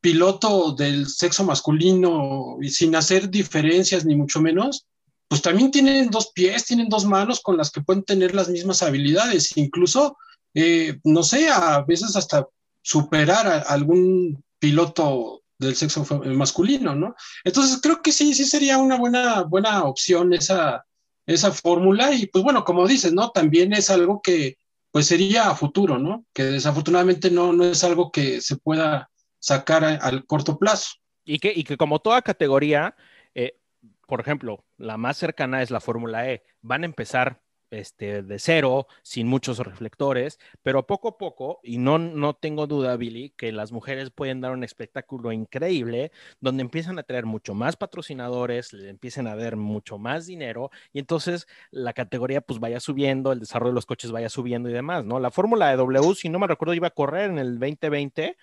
[0.00, 4.86] piloto del sexo masculino y sin hacer diferencias ni mucho menos,
[5.28, 8.82] pues también tienen dos pies, tienen dos manos con las que pueden tener las mismas
[8.82, 10.18] habilidades, incluso,
[10.52, 12.46] eh, no sé, a veces hasta
[12.82, 17.14] superar a algún piloto del sexo masculino, ¿no?
[17.44, 20.84] Entonces creo que sí, sí sería una buena, buena opción esa,
[21.26, 23.30] esa fórmula y pues bueno, como dices, ¿no?
[23.30, 24.58] También es algo que
[24.90, 26.24] pues sería a futuro, ¿no?
[26.32, 30.94] Que desafortunadamente no, no es algo que se pueda sacar al corto plazo.
[31.24, 32.94] Y que, y que como toda categoría,
[33.34, 33.58] eh,
[34.06, 36.44] por ejemplo, la más cercana es la Fórmula E.
[36.60, 37.42] Van a empezar
[37.74, 42.96] este, de cero, sin muchos reflectores, pero poco a poco, y no, no tengo duda,
[42.96, 47.76] Billy, que las mujeres pueden dar un espectáculo increíble, donde empiezan a traer mucho más
[47.76, 53.32] patrocinadores, le empiecen a dar mucho más dinero, y entonces la categoría pues vaya subiendo,
[53.32, 55.20] el desarrollo de los coches vaya subiendo y demás, ¿no?
[55.20, 58.36] La Fórmula de W, si no me recuerdo, iba a correr en el 2020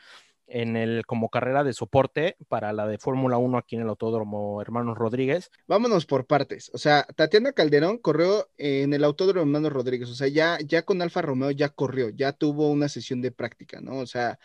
[0.51, 4.61] en el como carrera de soporte para la de Fórmula 1 aquí en el Autódromo
[4.61, 5.49] Hermanos Rodríguez.
[5.67, 6.69] Vámonos por partes.
[6.73, 10.09] O sea, Tatiana Calderón corrió en el Autódromo Hermanos Rodríguez.
[10.09, 13.79] O sea, ya, ya con Alfa Romeo ya corrió, ya tuvo una sesión de práctica,
[13.81, 13.99] ¿no?
[13.99, 14.37] O sea,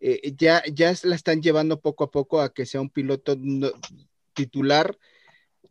[0.00, 3.36] eh, ya, ya la están llevando poco a poco a que sea un piloto
[4.34, 4.98] titular,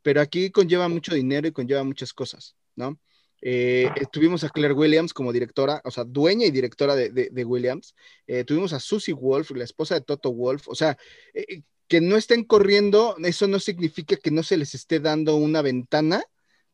[0.01, 2.97] pero aquí conlleva mucho dinero y conlleva muchas cosas, ¿no?
[3.41, 7.95] Eh, tuvimos a Claire Williams como directora, o sea, dueña y directora de, de, Williams.
[8.27, 10.67] Eh, tuvimos a Susie Wolf, la esposa de Toto Wolf.
[10.67, 10.97] O sea,
[11.33, 15.61] eh, que no estén corriendo, eso no significa que no se les esté dando una
[15.61, 16.23] ventana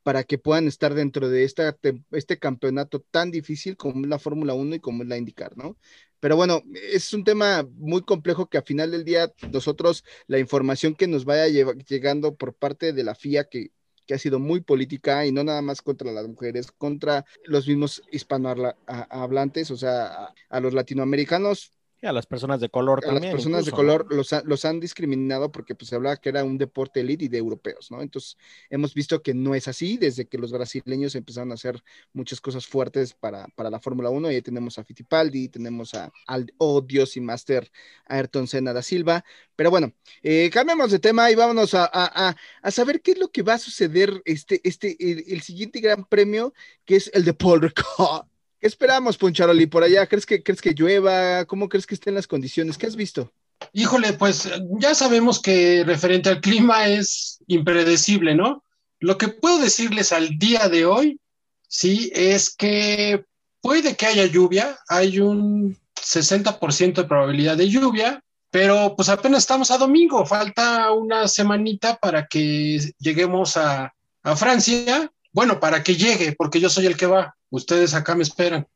[0.03, 1.77] para que puedan estar dentro de esta,
[2.11, 5.77] este campeonato tan difícil como la Fórmula 1 y como es la IndyCar, ¿no?
[6.19, 10.95] Pero bueno, es un tema muy complejo que a final del día nosotros, la información
[10.95, 13.71] que nos vaya llegando por parte de la FIA, que
[14.07, 18.03] que ha sido muy política y no nada más contra las mujeres, contra los mismos
[18.11, 23.23] hispanohablantes, o sea, a, a los latinoamericanos, y a las personas de color a también.
[23.23, 24.17] las personas incluso, de color ¿no?
[24.17, 27.27] los, ha, los, han discriminado porque pues se hablaba que era un deporte elite y
[27.27, 28.01] de europeos, ¿no?
[28.01, 28.37] Entonces
[28.69, 31.83] hemos visto que no es así desde que los brasileños empezaron a hacer
[32.13, 36.11] muchas cosas fuertes para, para la Fórmula 1 y ahí tenemos a Fittipaldi, tenemos a,
[36.27, 37.69] al oh Dios y Master
[38.05, 42.71] Ayrton Senna da Silva, pero bueno, eh, cambiamos de tema y vámonos a, a, a,
[42.71, 46.53] saber qué es lo que va a suceder este, este, el, el siguiente gran premio
[46.85, 48.27] que es el de Paul Ricard.
[48.59, 50.07] ¿Qué esperamos, Poncharoli, por allá?
[50.07, 51.45] ¿Crees que, ¿Crees que llueva?
[51.45, 52.77] ¿Cómo crees que estén las condiciones?
[52.77, 53.31] ¿Qué has visto?
[53.73, 58.63] Híjole, pues ya sabemos que referente al clima es impredecible, ¿no?
[58.99, 61.19] Lo que puedo decirles al día de hoy,
[61.67, 63.25] sí, es que
[63.61, 69.69] puede que haya lluvia, hay un 60% de probabilidad de lluvia, pero pues apenas estamos
[69.71, 73.93] a domingo, falta una semanita para que lleguemos a,
[74.23, 78.23] a Francia, bueno, para que llegue, porque yo soy el que va, ustedes acá me
[78.23, 78.67] esperan.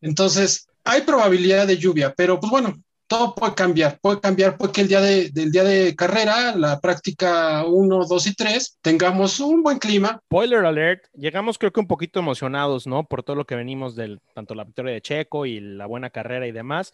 [0.00, 2.74] Entonces, hay probabilidad de lluvia, pero pues bueno,
[3.06, 7.64] todo puede cambiar, puede cambiar, puede el día de, del día de carrera, la práctica
[7.64, 10.20] 1, 2 y 3, tengamos un buen clima.
[10.26, 13.04] Spoiler alert, llegamos creo que un poquito emocionados, ¿no?
[13.04, 16.46] Por todo lo que venimos del, tanto la victoria de Checo y la buena carrera
[16.46, 16.92] y demás.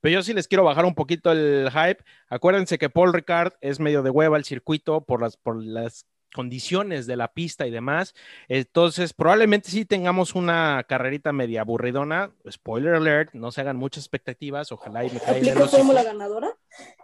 [0.00, 2.02] Pero yo sí les quiero bajar un poquito el hype.
[2.28, 7.06] Acuérdense que Paul Ricard es medio de hueva el circuito por las, por las condiciones
[7.06, 8.14] de la pista y demás.
[8.48, 12.32] Entonces, probablemente sí tengamos una carrerita media aburridona.
[12.50, 14.72] Spoiler alert, no se hagan muchas expectativas.
[14.72, 15.18] Ojalá y me.
[15.18, 16.56] ¿Aplica fórmula ganadora?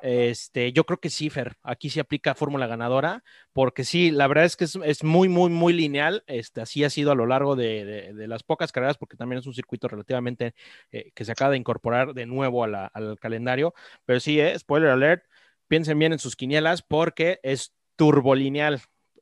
[0.02, 1.56] Este, yo creo que sí, Fer.
[1.62, 5.50] Aquí sí aplica fórmula ganadora, porque sí, la verdad es que es, es, muy, muy,
[5.50, 6.24] muy lineal.
[6.26, 9.40] Este, así ha sido a lo largo de, de, de las pocas carreras, porque también
[9.40, 10.54] es un circuito relativamente
[10.92, 13.74] eh, que se acaba de incorporar de nuevo a la, al calendario.
[14.04, 15.24] Pero sí, eh, spoiler alert,
[15.68, 18.80] piensen bien en sus quinielas, porque es turbolineal.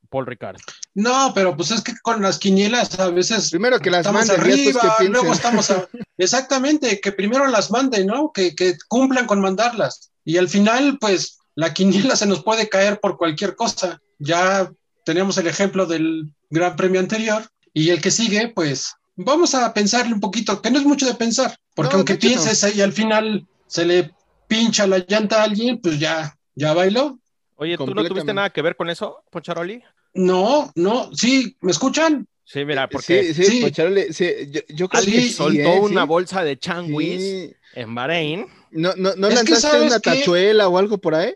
[0.09, 0.57] Paul Ricard.
[0.93, 4.39] No, pero pues es que con las quinielas a veces primero que las estamos manden,
[4.39, 5.87] arriba, que luego estamos a...
[6.17, 8.31] exactamente, que primero las manden, ¿no?
[8.33, 10.11] Que, que, cumplan con mandarlas.
[10.23, 14.01] Y al final, pues la quiniela se nos puede caer por cualquier cosa.
[14.19, 14.71] Ya
[15.05, 20.13] tenemos el ejemplo del Gran Premio anterior y el que sigue, pues vamos a pensarle
[20.13, 22.69] un poquito, que no es mucho de pensar, porque no, aunque pienses no.
[22.69, 24.13] ahí al final se le
[24.47, 27.19] pincha la llanta a alguien, pues ya, ya bailó.
[27.57, 29.81] Oye, ¿tú no tuviste nada que ver con eso, Poncharoli?
[30.13, 32.27] No, no, sí, ¿me escuchan?
[32.43, 36.01] Sí, mira, porque sí, sí, Poncharoli, sí, yo, yo creo alguien que soltó sí, una
[36.01, 36.07] ¿sí?
[36.07, 38.45] bolsa de changuis en Bahrein.
[38.71, 40.11] ¿No, no, no lanzaste ¿sabes una qué?
[40.11, 41.33] tachuela o algo por ahí?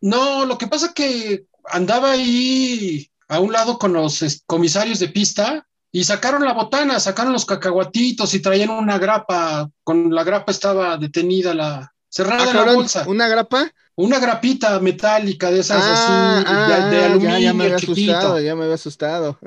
[0.00, 5.08] No, lo que pasa es que andaba ahí a un lado con los comisarios de
[5.08, 10.50] pista y sacaron la botana, sacaron los cacahuatitos y traían una grapa, con la grapa
[10.50, 13.04] estaba detenida la cerrada Ah, la bolsa.
[13.08, 13.70] ¿Una grapa?
[13.96, 17.64] Una grapita metálica de esas Ah, así, ah, de, de ah, ya, aluminio ya me
[17.64, 18.12] había chiquito.
[18.12, 19.38] asustado, ya me había asustado.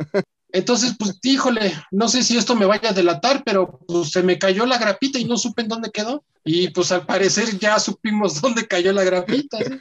[0.52, 4.40] Entonces, pues, híjole, no sé si esto me vaya a delatar, pero pues se me
[4.40, 6.24] cayó la grapita y no supe en dónde quedó.
[6.46, 9.58] Y pues al parecer ya supimos dónde cayó la grapita.
[9.58, 9.80] ¿sí?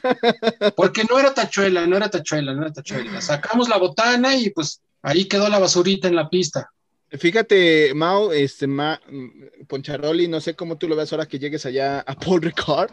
[0.75, 3.21] Porque no era tachuela, no era tachuela, no era tachuela.
[3.21, 6.69] Sacamos la botana y pues ahí quedó la basurita en la pista.
[7.11, 8.99] Fíjate, Mau, este, Ma-
[9.67, 12.91] Poncharoli, no sé cómo tú lo ves ahora que llegues allá a Paul Ricard.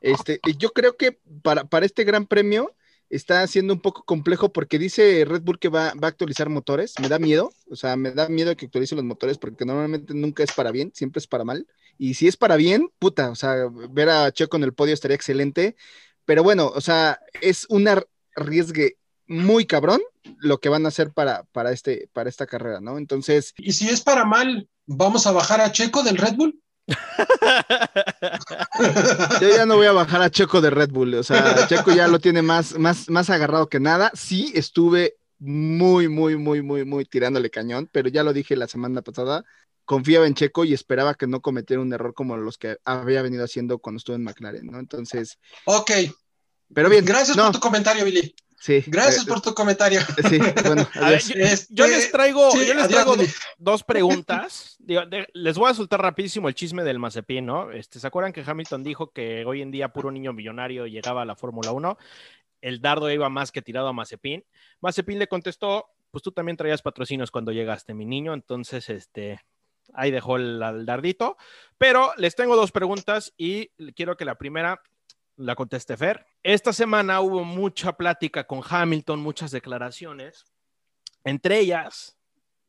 [0.00, 2.74] Este, yo creo que para, para este gran premio
[3.10, 6.94] está siendo un poco complejo porque dice Red Bull que va, va a actualizar motores.
[7.00, 10.42] Me da miedo, o sea, me da miedo que actualice los motores porque normalmente nunca
[10.42, 11.66] es para bien, siempre es para mal.
[11.98, 15.14] Y si es para bien, puta, o sea, ver a Checo en el podio estaría
[15.16, 15.76] excelente.
[16.24, 17.88] Pero bueno, o sea, es un
[18.36, 18.96] arriesgue
[19.30, 20.00] muy cabrón
[20.38, 22.98] lo que van a hacer para, para, este, para esta carrera, ¿no?
[22.98, 26.60] Entonces, Y si es para mal, ¿vamos a bajar a Checo del Red Bull?
[29.40, 32.08] Yo ya no voy a bajar a Checo de Red Bull, o sea, Checo ya
[32.08, 34.10] lo tiene más, más, más agarrado que nada.
[34.14, 39.02] Sí, estuve muy, muy, muy, muy, muy tirándole cañón, pero ya lo dije la semana
[39.02, 39.44] pasada,
[39.84, 43.44] confiaba en Checo y esperaba que no cometiera un error como los que había venido
[43.44, 44.80] haciendo cuando estuvo en McLaren, ¿no?
[44.80, 45.92] Entonces, Ok,
[46.74, 47.04] pero bien.
[47.04, 48.34] gracias no, por tu comentario, Billy.
[48.62, 50.00] Sí, Gracias eh, por tu comentario.
[50.28, 51.28] Sí, bueno, A ver, adiós.
[51.28, 53.26] yo, Este, yo les traigo, sí, yo les adiós, traigo Billy.
[53.26, 54.76] do- dos preguntas.
[54.78, 57.70] Digo, de- les voy a soltar rapidísimo el chisme del Mazepin, ¿no?
[57.70, 61.24] Este, ¿Se acuerdan que Hamilton dijo que hoy en día puro niño millonario llegaba a
[61.24, 61.96] la Fórmula 1?
[62.60, 64.44] El dardo iba más que tirado a Mazepin.
[64.80, 68.34] Mazepin le contestó, pues tú también traías patrocinios cuando llegaste, mi niño.
[68.34, 69.40] Entonces, este,
[69.94, 71.38] ahí dejó el, el dardito.
[71.78, 74.82] Pero les tengo dos preguntas y quiero que la primera
[75.40, 76.26] la conteste Fer.
[76.42, 80.44] Esta semana hubo mucha plática con Hamilton, muchas declaraciones.
[81.24, 82.18] Entre ellas,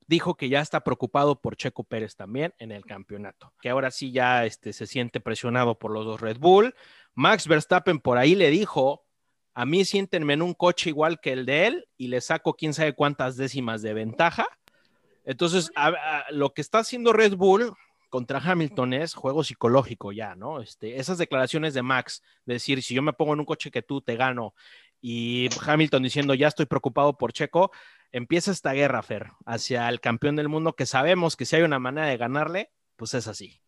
[0.07, 4.11] dijo que ya está preocupado por Checo Pérez también en el campeonato, que ahora sí
[4.11, 6.73] ya este, se siente presionado por los dos Red Bull.
[7.13, 9.05] Max Verstappen por ahí le dijo,
[9.53, 12.73] a mí siéntenme en un coche igual que el de él y le saco quién
[12.73, 14.47] sabe cuántas décimas de ventaja.
[15.25, 15.71] Entonces,
[16.31, 17.73] lo que está haciendo Red Bull
[18.11, 20.61] contra Hamilton es juego psicológico ya, ¿no?
[20.61, 23.81] Este, esas declaraciones de Max, de decir, si yo me pongo en un coche que
[23.81, 24.53] tú te gano,
[25.01, 27.71] y Hamilton diciendo, ya estoy preocupado por Checo,
[28.11, 31.79] empieza esta guerra, Fer, hacia el campeón del mundo, que sabemos que si hay una
[31.79, 33.59] manera de ganarle, pues es así.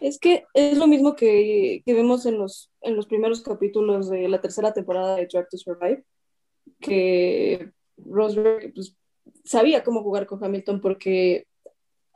[0.00, 4.42] Es que es lo mismo que, vemos en los, en los primeros capítulos de la
[4.42, 6.04] tercera temporada de Drive to Survive,
[6.80, 8.94] que Rosberg pues,
[9.44, 11.46] sabía cómo jugar con Hamilton porque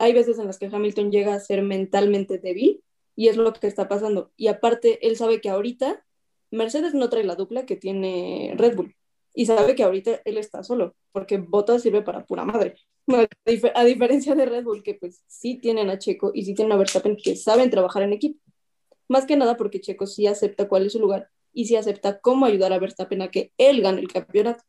[0.01, 2.83] hay veces en las que Hamilton llega a ser mentalmente débil
[3.15, 4.31] y es lo que está pasando.
[4.35, 6.03] Y aparte, él sabe que ahorita
[6.49, 8.95] Mercedes no trae la dupla que tiene Red Bull
[9.33, 12.75] y sabe que ahorita él está solo porque Bottas sirve para pura madre.
[13.07, 16.53] A dif- a diferencia de Red Bull, que pues sí tienen a Checo y sí
[16.53, 18.39] tienen a Verstappen que saben trabajar en equipo.
[19.07, 22.45] Más que nada porque Checo sí acepta cuál es su lugar y sí acepta cómo
[22.45, 24.63] ayudar a Verstappen a que él gane el campeonato.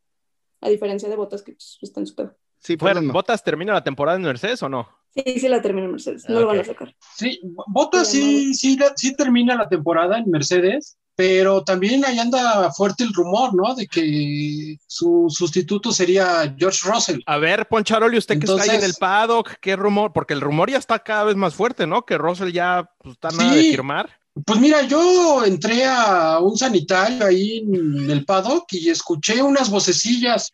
[0.61, 2.37] A diferencia de Bottas, que pues, está en su pedo.
[2.59, 3.13] Sí, no.
[3.13, 4.89] ¿Botas termina la temporada en Mercedes o no?
[5.15, 6.95] Sí, sí la termina Mercedes, no lo van a sacar.
[7.17, 13.05] Sí, Bottas sí, sí, sí termina la temporada en Mercedes, pero también ahí anda fuerte
[13.05, 13.75] el rumor, ¿no?
[13.75, 17.21] De que su sustituto sería George Russell.
[17.27, 20.13] A ver, Poncharoli, usted que está ahí en el paddock, ¿qué rumor?
[20.15, 22.07] Porque el rumor ya está cada vez más fuerte, ¿no?
[22.07, 23.71] Que Russell ya pues, está nada de Sí.
[23.71, 24.09] firmar.
[24.47, 30.53] Pues mira, yo entré a un sanitario ahí en el paddock y escuché unas vocecillas.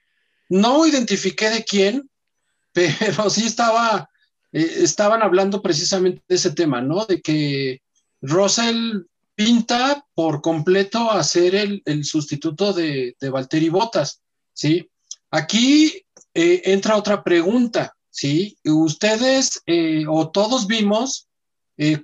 [0.49, 2.11] No identifiqué de quién,
[2.73, 4.11] pero sí estaba,
[4.53, 7.05] eh, estaban hablando precisamente de ese tema, ¿no?
[7.05, 7.81] De que
[8.21, 9.03] Russell
[9.35, 14.91] pinta por completo a ser el, sustituto de, de Valtteri Bottas, ¿sí?
[15.31, 16.03] Aquí
[16.35, 18.57] eh, entra otra pregunta, ¿sí?
[18.65, 21.27] Ustedes eh, o todos vimos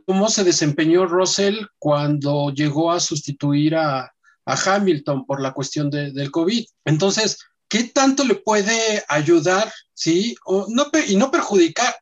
[0.07, 4.09] cómo se desempeñó Russell cuando llegó a sustituir a,
[4.46, 6.64] Hamilton por la cuestión de- del COVID.
[6.85, 10.37] Entonces, ¿qué tanto le puede ayudar, sí?
[10.44, 11.92] O no, y no perjudicar,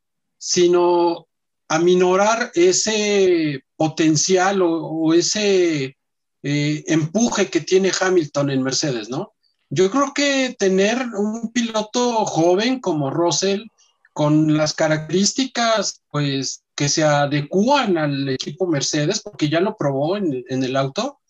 [0.44, 1.28] sino
[1.68, 5.96] aminorar ese potencial o, ese
[6.42, 9.34] eh, empuje que tiene Hamilton en Mercedes, ¿no?
[9.70, 13.66] Yo creo que tener un piloto joven como Russell,
[14.12, 20.44] con las características, pues, que se adecúan al equipo Mercedes, porque ya lo probó en,
[20.48, 21.20] el auto,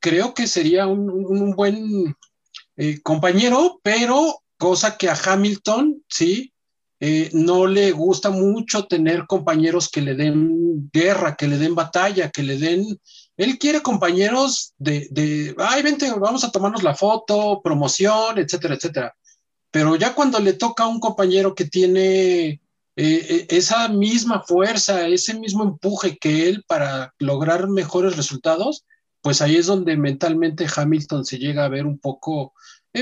[0.00, 2.16] creo que sería un buen
[2.76, 6.51] eh, compañero, pero cosa que a Hamilton, sí,
[7.04, 12.30] eh, no le gusta mucho tener compañeros que le den guerra, que le den batalla,
[12.30, 12.96] que le den...
[13.36, 19.16] Él quiere compañeros de, de, ay, vente, vamos a tomarnos la foto, promoción, etcétera, etcétera.
[19.72, 22.60] Pero ya cuando le toca a un compañero que tiene eh,
[22.94, 28.84] eh, esa misma fuerza, ese mismo empuje que él para lograr mejores resultados,
[29.22, 32.54] pues ahí es donde mentalmente Hamilton se llega a ver un poco,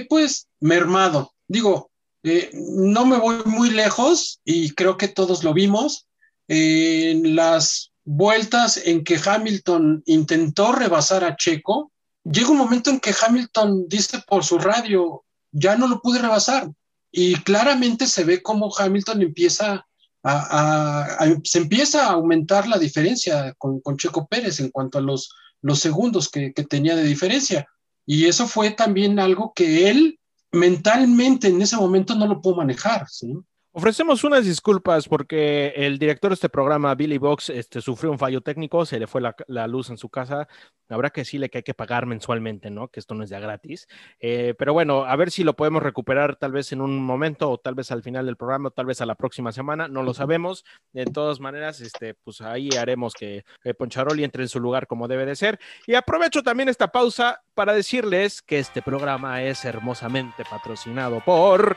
[0.09, 1.35] pues, mermado.
[1.47, 1.90] Digo,
[2.23, 6.07] eh, no me voy muy lejos y creo que todos lo vimos.
[6.49, 11.93] en las vueltas en que Hamilton intentó rebasar a Checo,
[12.25, 16.69] llega un momento en que Hamilton dice por su radio, ya no lo pude rebasar.
[17.13, 19.87] Y claramente se ve cómo Hamilton empieza
[20.23, 25.03] a, a- se empieza a aumentar la diferencia con, con Checo Pérez en cuanto a
[25.03, 25.31] los,
[25.63, 27.67] los segundos que, que tenía de diferencia.
[28.07, 30.20] Y eso fue también algo que él
[30.53, 33.09] mentalmente en ese momento no lo pudo manejar.
[33.09, 33.33] ¿sí?
[33.73, 38.41] Ofrecemos unas disculpas porque el director de este programa, Billy Box, este, sufrió un fallo
[38.41, 40.49] técnico, se le fue la, la luz en su casa.
[40.89, 42.89] Habrá que decirle que hay que pagar mensualmente, ¿no?
[42.89, 43.87] Que esto no es ya gratis.
[44.19, 47.59] Eh, pero bueno, a ver si lo podemos recuperar tal vez en un momento o
[47.59, 50.15] tal vez al final del programa o tal vez a la próxima semana, no lo
[50.15, 50.65] sabemos.
[50.93, 55.07] De todas maneras, este, pues ahí haremos que eh, Poncharoli entre en su lugar como
[55.07, 55.61] debe de ser.
[55.87, 61.77] Y aprovecho también esta pausa para decirles que este programa es hermosamente patrocinado por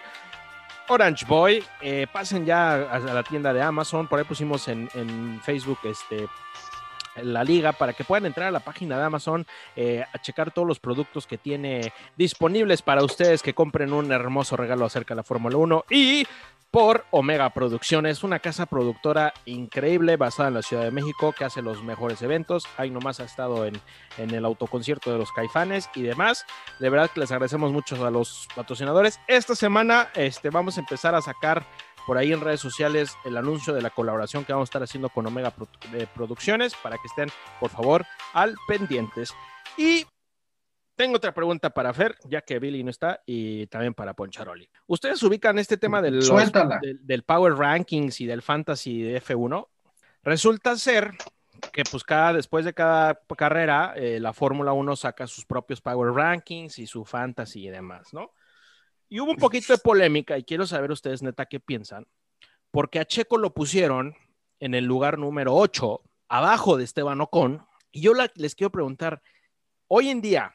[0.90, 5.40] Orange Boy, eh, pasen ya a, la tienda de Amazon, por ahí pusimos en, en
[5.42, 6.28] Facebook este,
[7.22, 10.68] la liga para que puedan entrar a la página de Amazon eh, a checar todos
[10.68, 15.24] los productos que tiene disponibles para ustedes que compren un hermoso regalo acerca de la
[15.24, 16.26] Fórmula 1 y
[16.74, 21.62] por Omega Producciones, una casa productora increíble basada en la Ciudad de México que hace
[21.62, 22.68] los mejores eventos.
[22.78, 23.80] Ahí nomás ha estado en,
[24.18, 26.48] en el autoconcierto de los Caifanes y demás.
[26.80, 29.20] De verdad que les agradecemos mucho a los patrocinadores.
[29.28, 31.64] Esta semana este, vamos a empezar a sacar
[32.08, 35.10] por ahí en redes sociales el anuncio de la colaboración que vamos a estar haciendo
[35.10, 35.54] con Omega
[35.92, 39.32] de Producciones para que estén, por favor, al pendientes.
[39.78, 40.08] Y
[40.96, 44.70] tengo otra pregunta para Fer, ya que Billy no está, y también para Poncharoli.
[44.88, 46.28] ¿Ustedes ubican este tema de los-
[46.82, 49.68] del, del Power Rankings y del Fantasy de F1?
[50.24, 51.12] Resulta ser
[51.72, 56.12] que pues cada, después de cada carrera, eh, la Fórmula 1 saca sus propios Power
[56.14, 58.32] Rankings y su Fantasy y demás, ¿no?
[59.10, 62.06] Y hubo un poquito de polémica y quiero saber ustedes, neta, qué piensan,
[62.72, 64.16] porque a Checo lo pusieron
[64.60, 69.22] en el lugar número 8, abajo de Esteban Ocon, y yo la- les quiero preguntar,
[69.88, 70.54] hoy en día,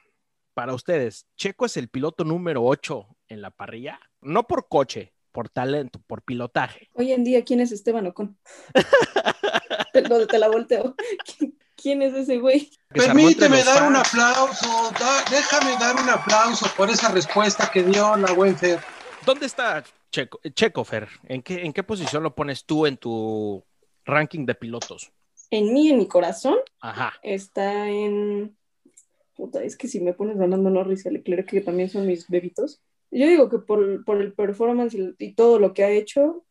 [0.58, 4.00] para ustedes, ¿Checo es el piloto número 8 en la parrilla?
[4.20, 6.90] No por coche, por talento, por pilotaje.
[6.94, 8.36] Hoy en día, ¿quién es Esteban Ocon?
[9.92, 10.96] te, te la volteo.
[11.76, 12.72] ¿Quién, es ese güey?
[12.88, 18.32] Permíteme dar un aplauso, da- déjame dar un aplauso por esa respuesta que dio la
[18.32, 18.80] buen Fer.
[19.24, 21.08] ¿Dónde está Checo, Checo Fer?
[21.28, 23.64] ¿En qué, ¿En qué posición lo pones tú en tu
[24.04, 25.12] ranking de pilotos?
[25.52, 27.14] En mí, en mi corazón, Ajá.
[27.22, 28.57] está en.
[29.38, 32.80] Puta, es que si me pones ganando Norris y Leclerc, que también son mis bebitos.
[33.12, 36.44] Yo digo que por, por el performance y, y todo lo que ha hecho,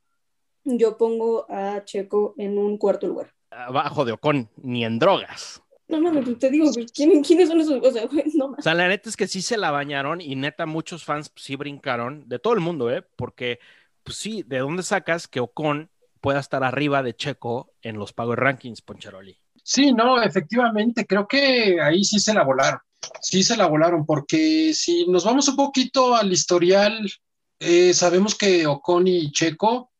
[0.63, 3.34] yo pongo a Checo en un cuarto lugar.
[3.52, 5.62] Abajo de Ocon, ni en drogas.
[5.89, 7.84] No, no, no, te digo, ¿quién- ¿quiénes son esos?
[7.84, 8.63] O sea, güey, no O más.
[8.63, 12.28] sea, la neta es que sí se la bañaron y neta muchos fans sí brincaron,
[12.30, 13.04] de todo el mundo, ¿eh?
[13.17, 13.60] Porque,
[14.04, 15.89] pues sí, ¿de dónde sacas que Ocon
[16.21, 19.38] pueda estar arriba de Checo en los Power Rankings, Poncharoli?
[19.69, 22.80] Sí, no, efectivamente, creo que ahí sí se la volaron,
[23.21, 27.06] sí se la volaron, porque si nos vamos un poquito al historial,
[27.60, 29.91] eh, sabemos que Ocon y Checo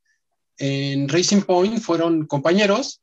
[0.58, 3.02] en Racing Point fueron compañeros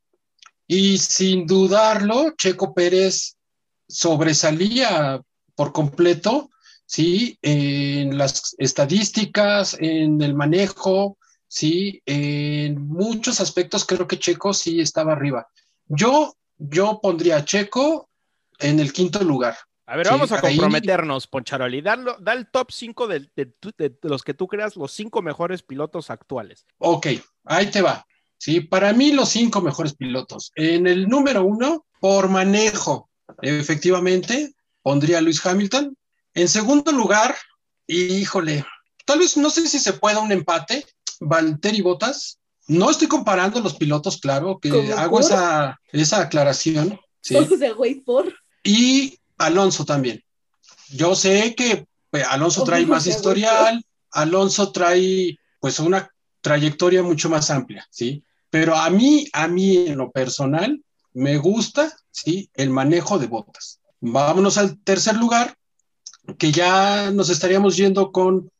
[0.66, 3.36] y sin dudarlo, Checo Pérez
[3.86, 5.20] sobresalía
[5.54, 6.48] por completo,
[6.86, 14.80] sí, en las estadísticas, en el manejo, sí, en muchos aspectos creo que Checo sí
[14.80, 15.46] estaba arriba.
[15.88, 16.34] Yo,
[16.70, 18.08] yo pondría a Checo
[18.58, 19.56] en el quinto lugar.
[19.86, 21.82] A ver, Sí, vamos a ahí- comprometernos, Poncharoli.
[21.82, 25.20] Dalo- Da, el top 5 de, de tu- de los que tú creas los cinco
[25.20, 26.64] mejores pilotos actuales.
[26.78, 27.08] Ok,
[27.44, 28.06] ahí te va.
[28.38, 30.52] Sí, para mí los cinco mejores pilotos.
[30.54, 33.10] En el número uno, por manejo,
[33.42, 35.96] efectivamente, pondría a Luis Hamilton.
[36.34, 37.34] En segundo lugar,
[37.86, 38.64] híjole,
[39.04, 40.84] tal vez no sé si se pueda un empate,
[41.20, 42.38] Valtteri Bottas.
[42.66, 45.20] No estoy comparando los pilotos, claro, que ¿Cómo hago por?
[45.20, 46.98] esa, esa aclaración.
[47.20, 47.36] Sí.
[47.36, 48.32] O sea, güey, por.
[48.62, 50.22] Y Alonso también.
[50.90, 56.10] Yo sé que pues, Alonso trae más historial, Alonso trae pues una
[56.40, 58.22] trayectoria mucho más amplia, ¿sí?
[58.50, 60.80] Pero a mí, a mí en lo personal,
[61.12, 62.50] me gusta, ¿sí?
[62.54, 63.80] El manejo de botas.
[64.00, 65.56] Vámonos al tercer lugar,
[66.38, 68.50] que ya nos estaríamos yendo con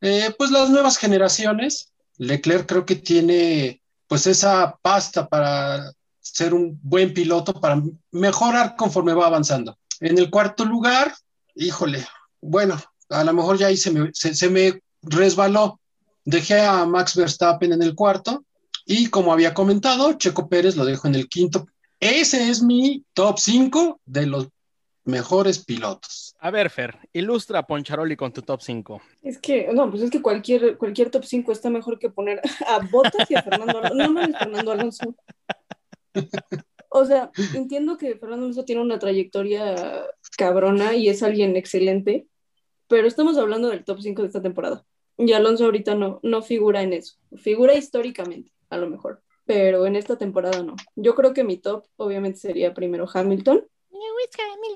[0.00, 1.92] eh, pues las nuevas generaciones.
[2.18, 9.12] Leclerc creo que tiene pues esa pasta para ser un buen piloto, para mejorar conforme
[9.12, 9.76] va avanzando.
[10.00, 11.14] En el cuarto lugar,
[11.54, 12.06] híjole,
[12.40, 15.80] bueno, a lo mejor ya ahí se me, se, se me resbaló.
[16.24, 18.44] Dejé a Max Verstappen en el cuarto
[18.86, 21.66] y como había comentado, Checo Pérez lo dejo en el quinto.
[22.00, 24.48] Ese es mi top 5 de los
[25.04, 26.23] mejores pilotos.
[26.44, 29.00] A ver, Fer, ilustra a Poncharoli con tu top 5.
[29.22, 32.80] Es que, no, pues es que cualquier, cualquier top 5 está mejor que poner a
[32.80, 33.94] Bottas y a Fernando Alonso.
[33.94, 35.14] No mames, Fernando Alonso.
[36.90, 40.04] O sea, entiendo que Fernando Alonso tiene una trayectoria
[40.36, 42.26] cabrona y es alguien excelente,
[42.88, 44.84] pero estamos hablando del top 5 de esta temporada.
[45.16, 47.14] Y Alonso ahorita no, no figura en eso.
[47.38, 50.76] Figura históricamente, a lo mejor, pero en esta temporada no.
[50.94, 53.66] Yo creo que mi top obviamente sería primero Hamilton.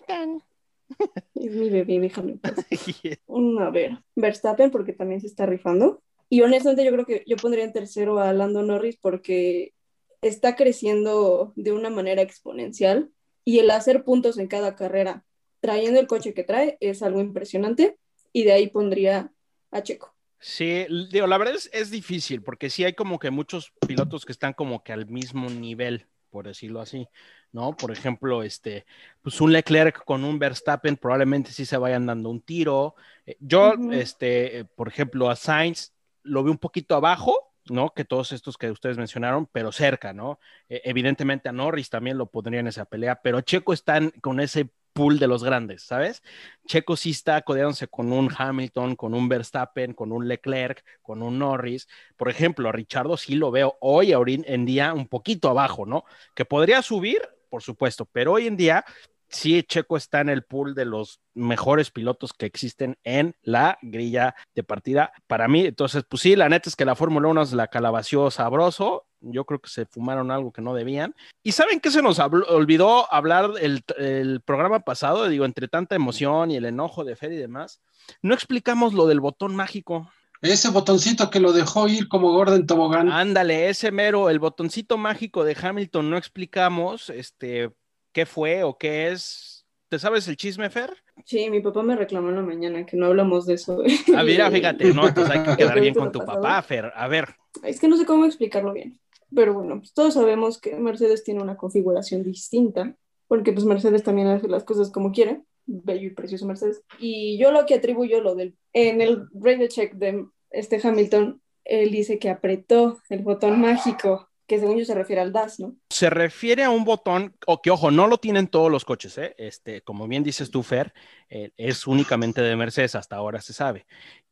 [0.08, 0.47] Hamilton.
[1.34, 2.54] Es mi bebé, déjame en paz.
[3.60, 6.02] A ver, Verstappen porque también se está rifando.
[6.28, 9.72] Y honestamente yo creo que yo pondría en tercero a Lando Norris porque
[10.20, 13.10] está creciendo de una manera exponencial
[13.44, 15.24] y el hacer puntos en cada carrera
[15.60, 17.98] trayendo el coche que trae es algo impresionante
[18.32, 19.32] y de ahí pondría
[19.70, 20.14] a Checo.
[20.40, 24.32] Sí, digo, la verdad es, es difícil porque sí hay como que muchos pilotos que
[24.32, 27.08] están como que al mismo nivel, por decirlo así,
[27.52, 27.76] ¿no?
[27.76, 28.86] Por ejemplo, este,
[29.22, 32.94] pues un Leclerc con un Verstappen probablemente sí se vayan dando un tiro.
[33.26, 37.90] Eh, Yo, este, eh, por ejemplo, a Sainz lo veo un poquito abajo, ¿no?
[37.90, 40.38] Que todos estos que ustedes mencionaron, pero cerca, ¿no?
[40.68, 44.70] Eh, evidentemente a Norris también lo pondría en esa pelea, pero Checo están con ese
[44.98, 46.24] pool de los grandes, ¿sabes?
[46.66, 51.38] Checo sí está codeándose con un Hamilton, con un Verstappen, con un Leclerc, con un
[51.38, 51.86] Norris.
[52.16, 56.02] Por ejemplo, a Richardo sí lo veo hoy en día un poquito abajo, ¿no?
[56.34, 58.84] Que podría subir, por supuesto, pero hoy en día
[59.28, 64.34] sí Checo está en el pool de los mejores pilotos que existen en la grilla
[64.56, 65.64] de partida para mí.
[65.66, 69.06] Entonces, pues sí, la neta es que la Fórmula 1 se la calabació sabroso.
[69.20, 71.14] Yo creo que se fumaron algo que no debían.
[71.42, 75.28] ¿Y saben qué se nos habló- olvidó hablar el, el programa pasado?
[75.28, 77.80] Digo, entre tanta emoción y el enojo de Fer y demás,
[78.22, 80.10] no explicamos lo del botón mágico.
[80.40, 83.10] Ese botoncito que lo dejó ir como Gordon Tobogán.
[83.10, 87.72] Ándale, ese mero, el botoncito mágico de Hamilton, no explicamos este,
[88.12, 89.66] qué fue o qué es.
[89.88, 90.94] ¿Te sabes el chisme, Fer?
[91.24, 93.82] Sí, mi papá me reclamó en la mañana que no hablamos de eso.
[94.14, 96.40] Ah, mira, fíjate, no, entonces hay que quedar bien con tu pasado.
[96.42, 96.92] papá, Fer.
[96.94, 98.96] A ver, Es que no sé cómo explicarlo bien.
[99.34, 104.28] Pero bueno, pues todos sabemos que Mercedes tiene una configuración distinta, porque pues Mercedes también
[104.28, 105.42] hace las cosas como quiere.
[105.66, 106.82] Bello y precioso Mercedes.
[106.98, 108.56] Y yo lo que atribuyo lo del...
[108.72, 114.58] En el radio check de este Hamilton, él dice que apretó el botón mágico, que
[114.58, 115.76] según yo se refiere al DAS, ¿no?
[115.90, 119.34] se refiere a un botón, o que ojo, no lo tienen todos los coches, ¿eh?
[119.36, 120.94] Este, como bien dices tú, Fer,
[121.28, 123.84] eh, es únicamente de Mercedes, hasta ahora se sabe.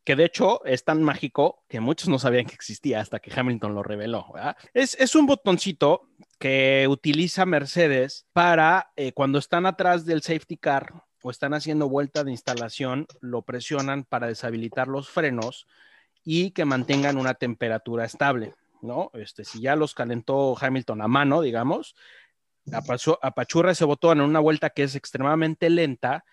[0.07, 3.75] Que de hecho es tan mágico que muchos no sabían que existía hasta que Hamilton
[3.75, 4.27] lo reveló.
[4.73, 6.07] Es, es un botoncito
[6.39, 12.23] que utiliza Mercedes para eh, cuando están atrás del safety car o están haciendo vuelta
[12.23, 15.67] de instalación, lo presionan para deshabilitar los frenos
[16.23, 18.53] y que mantengan una temperatura estable.
[18.81, 19.11] ¿no?
[19.13, 21.97] Este, si ya los calentó Hamilton a mano, digamos,
[22.67, 26.23] apachu- apachurra ese botón en una vuelta que es extremadamente lenta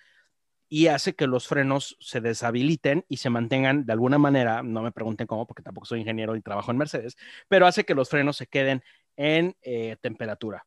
[0.74, 4.90] y hace que los frenos se deshabiliten y se mantengan de alguna manera, no me
[4.90, 7.16] pregunten cómo, porque tampoco soy ingeniero y trabajo en Mercedes,
[7.46, 8.82] pero hace que los frenos se queden
[9.16, 10.66] en eh, temperatura.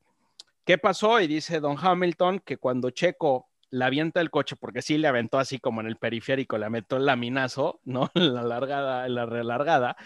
[0.64, 1.20] ¿Qué pasó?
[1.20, 5.40] Y dice Don Hamilton que cuando Checo la avienta el coche, porque sí le aventó
[5.40, 8.10] así como en el periférico, le aventó el laminazo, ¿no?
[8.16, 9.98] La largada, la relargada,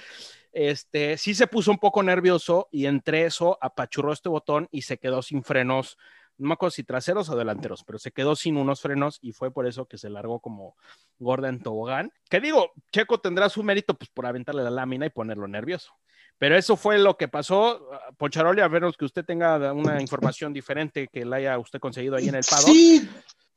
[0.51, 4.97] este, sí se puso un poco nervioso y entre eso apachurró este botón y se
[4.97, 5.99] quedó sin frenos,
[6.37, 9.51] no me acuerdo si traseros o delanteros, pero se quedó sin unos frenos y fue
[9.51, 10.75] por eso que se largó como
[11.19, 12.11] gorda en tobogán.
[12.29, 15.93] Que digo, Checo tendrá su mérito pues por aventarle la lámina y ponerlo nervioso.
[16.37, 17.87] Pero eso fue lo que pasó.
[18.17, 22.29] Poncharoli, a menos que usted tenga una información diferente que la haya usted conseguido ahí
[22.29, 22.67] en el paddock.
[22.67, 23.07] Sí,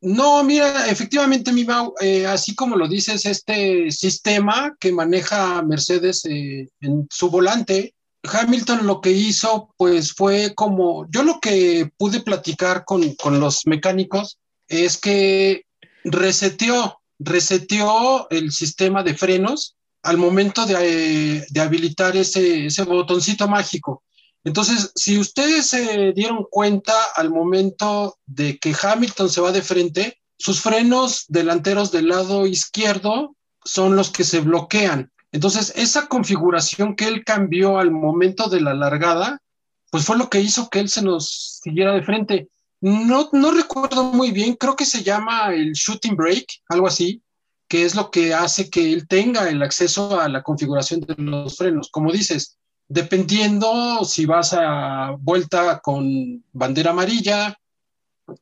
[0.03, 1.67] no, mira, efectivamente, mi
[2.03, 7.95] eh, así como lo dices, este sistema que maneja Mercedes eh, en su volante,
[8.25, 13.67] Hamilton lo que hizo, pues fue como, yo lo que pude platicar con, con los
[13.67, 15.67] mecánicos es que
[16.05, 23.49] reseteó, reseteó el sistema de frenos al momento de, eh, de habilitar ese, ese botoncito
[23.49, 24.03] mágico.
[24.45, 30.21] Entonces, si ustedes se dieron cuenta al momento de que Hamilton se va de frente,
[30.39, 35.11] sus frenos delanteros del lado izquierdo son los que se bloquean.
[35.35, 39.43] Entonces, esa configuración que él cambió al momento de la largada,
[39.91, 42.49] pues fue lo que hizo que él se nos siguiera de frente.
[42.81, 47.21] No, no recuerdo muy bien, creo que se llama el shooting brake, algo así,
[47.67, 51.57] que es lo que hace que él tenga el acceso a la configuración de los
[51.57, 51.91] frenos.
[51.91, 52.57] Como dices,
[52.87, 57.59] dependiendo si vas a vuelta con bandera amarilla,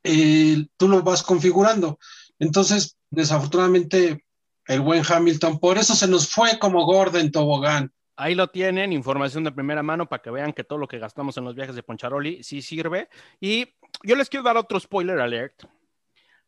[0.05, 1.99] eh, tú lo vas configurando.
[2.39, 4.22] Entonces, desafortunadamente,
[4.67, 7.93] el buen Hamilton, por eso se nos fue como gordo en tobogán.
[8.17, 11.37] Ahí lo tienen, información de primera mano para que vean que todo lo que gastamos
[11.39, 13.09] en los viajes de Poncharoli sí sirve.
[13.41, 15.65] Y yo les quiero dar otro spoiler alert.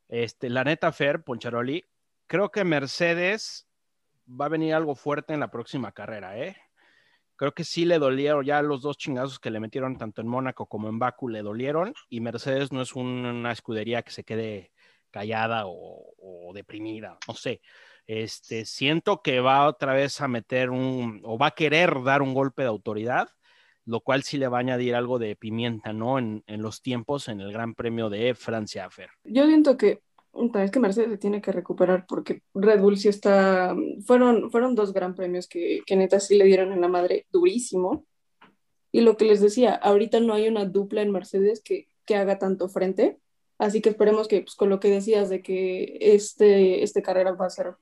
[0.09, 1.83] Este, la neta, Fer, Poncharoli,
[2.27, 3.67] creo que Mercedes
[4.29, 6.57] va a venir algo fuerte en la próxima carrera, ¿eh?
[7.37, 10.67] Creo que sí le dolieron ya los dos chingazos que le metieron tanto en Mónaco
[10.67, 14.71] como en Baku, le dolieron y Mercedes no es un- una escudería que se quede
[15.11, 17.61] callada o deprimida, no sé.
[18.07, 22.35] Este, siento que va otra vez a meter un, o va a querer dar un
[22.35, 23.29] golpe de autoridad,
[23.87, 26.19] lo cual sí le va a añadir algo de pimienta, ¿no?
[26.19, 29.11] En, en los tiempos en el Gran Premio de Francia, Fer.
[29.25, 30.01] Yo siento que
[30.55, 33.75] es que Mercedes se tiene que recuperar porque Red Bull sí está.
[34.05, 38.07] Fueron, fueron dos gran premios que, que neta sí le dieron en la madre durísimo.
[38.91, 42.39] Y lo que les decía, ahorita no hay una dupla en Mercedes que, que haga
[42.39, 43.19] tanto frente.
[43.59, 47.47] Así que esperemos que pues, con lo que decías de que este, este carrera va
[47.47, 47.75] a ser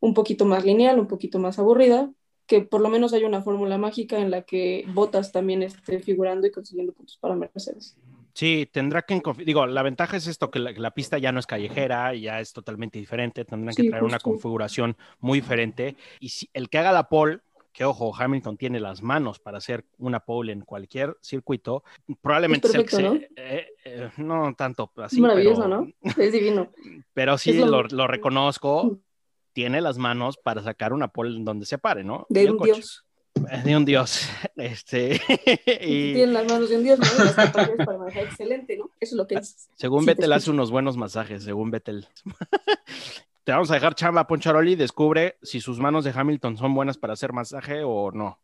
[0.00, 2.10] un poquito más lineal, un poquito más aburrida,
[2.46, 6.46] que por lo menos haya una fórmula mágica en la que Bottas también esté figurando
[6.46, 7.96] y consiguiendo puntos para Mercedes.
[8.34, 11.40] Sí, tendrá que, digo, la ventaja es esto, que la, que la pista ya no
[11.40, 15.96] es callejera, ya es totalmente diferente, tendrán que Sí, traer una configuración muy diferente.
[16.20, 17.40] Y si el que haga la pole,
[17.72, 21.82] que ojo, Hamilton tiene las manos para hacer una pole en cualquier circuito,
[22.20, 25.88] probablemente Es sea el que eh, eh, no tanto así, es maravilloso, pero, ¿no?
[26.22, 26.70] Es divino.
[27.14, 28.98] pero sí Es lo- lo, lo reconozco,
[29.58, 32.28] tiene las manos para sacar una pole en donde se pare, ¿no?
[32.28, 32.74] De un coche.
[32.74, 33.04] dios.
[33.50, 34.28] Eh, De un dios.
[34.56, 35.20] Este,
[35.82, 37.24] y Tienen las manos de un dios, ¿no?
[37.24, 38.84] Las para manejar excelente, ¿no?
[39.00, 39.68] Eso es lo que es.
[39.74, 42.06] según Sí, te Vettel hace unos buenos masajes, según Vettel.
[43.48, 47.14] Te vamos a dejar chamba, Poncharoli, descubre si sus manos de Hamilton son buenas para
[47.14, 48.38] hacer masaje o no.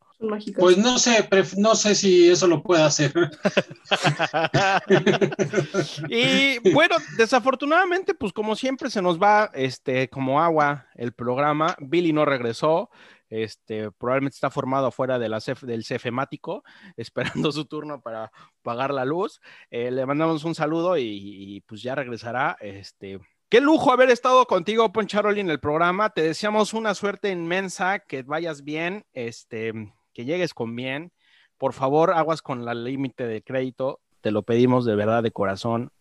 [0.58, 3.12] Pues no sé, pref- no sé si eso lo puede hacer.
[6.08, 11.76] y bueno, desafortunadamente, pues como siempre se nos va este como agua el programa.
[11.80, 12.88] Billy no regresó.
[13.28, 16.64] Este, probablemente está formado afuera de la CF del cefemático,
[16.96, 18.32] esperando su turno para
[18.62, 19.42] pagar la luz.
[19.70, 22.56] Eh, le mandamos un saludo y, y, pues ya regresará.
[22.58, 23.20] Este,
[23.54, 26.10] qué lujo haber estado contigo, Poncharoli, en el programa.
[26.10, 29.72] Te deseamos una suerte inmensa, que vayas bien, este,
[30.12, 31.12] que llegues con bien.
[31.56, 34.00] Por favor, aguas con la límite de crédito.
[34.22, 35.92] Te lo pedimos de verdad, de corazón.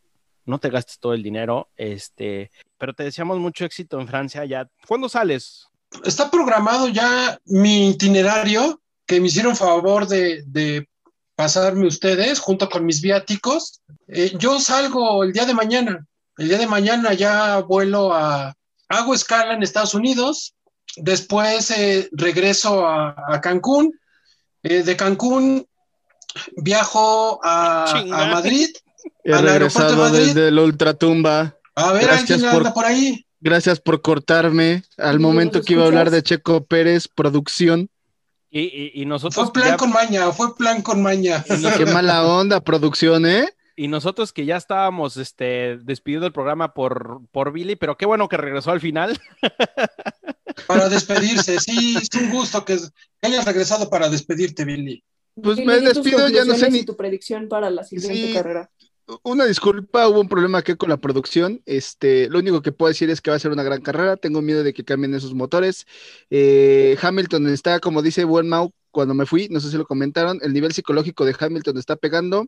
[0.47, 1.69] No te gastes todo el dinero.
[1.77, 2.49] Este,
[2.79, 4.45] pero te deseamos mucho éxito en Francia.
[4.45, 5.67] Ya, ¿cuándo sales?
[6.03, 10.87] Está programado ya mi itinerario que me hicieron favor de,
[11.35, 13.79] pasarme ustedes junto con mis viáticos.
[14.07, 16.07] Eh, yo salgo el día de mañana.
[16.37, 18.55] El día de mañana ya vuelo a,
[18.89, 20.53] hago escala en Estados Unidos.
[20.95, 23.93] Después eh, regreso a, a Cancún.
[24.63, 25.67] Eh, de Cancún
[26.57, 28.69] viajo a, Madrid.
[29.23, 30.25] He Al aeropuerto de regresado Madrid.
[30.27, 31.57] desde la ultratumba.
[31.75, 33.25] A ver, Gracias alguien por- anda por ahí.
[33.41, 37.89] Gracias por cortarme al ¿Y momento que iba a hablar de Checo Pérez, producción.
[38.49, 41.43] Y, y- y Fue nosotros plan ya- con maña, fue plan con maña.
[41.77, 43.49] Qué mala onda, producción, ¿eh?
[43.75, 48.27] Y nosotros que ya estábamos este, despidiendo el programa por, por Billy, pero qué bueno
[48.29, 49.19] que regresó al final.
[50.67, 51.59] para despedirse.
[51.59, 52.77] Sí, es un gusto que
[53.21, 55.03] hayas regresado para despedirte, Billy.
[55.41, 56.83] Pues me despido, ya no sé ni.
[56.83, 58.33] tu predicción para la siguiente Sí.
[58.33, 58.69] carrera.
[59.23, 61.61] Una disculpa, hubo un problema aquí con la producción.
[61.65, 64.15] Este, lo único que puedo decir es que va a ser una gran carrera.
[64.15, 65.85] Tengo miedo de que cambien esos motores.
[66.29, 70.39] Eh, Hamilton está, como dice Buen Mau, cuando me fui, no sé si lo comentaron,
[70.43, 72.47] el nivel psicológico de Hamilton está pegando.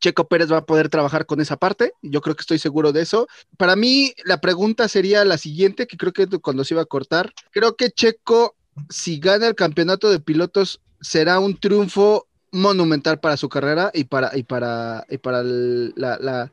[0.00, 1.92] Checo Pérez va a poder trabajar con esa parte.
[2.00, 3.28] Yo creo que estoy seguro de eso.
[3.58, 7.34] Para mí, la pregunta sería la siguiente, que creo que cuando se iba a cortar.
[7.50, 8.56] Creo que Checo,
[8.88, 14.36] si gana el campeonato de pilotos, será un triunfo monumental para su carrera y para,
[14.36, 16.52] y para, y para la, la,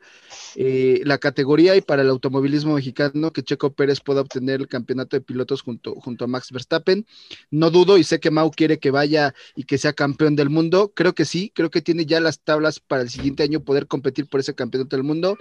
[0.55, 5.17] eh, la categoría y para el automovilismo mexicano que Checo Pérez pueda obtener el campeonato
[5.17, 7.05] de pilotos junto, junto a Max Verstappen.
[7.51, 10.93] No dudo y sé que Mau quiere que vaya y que sea campeón del mundo.
[10.95, 14.27] Creo que sí, creo que tiene ya las tablas para el siguiente año poder competir
[14.29, 15.37] por ese campeonato del mundo.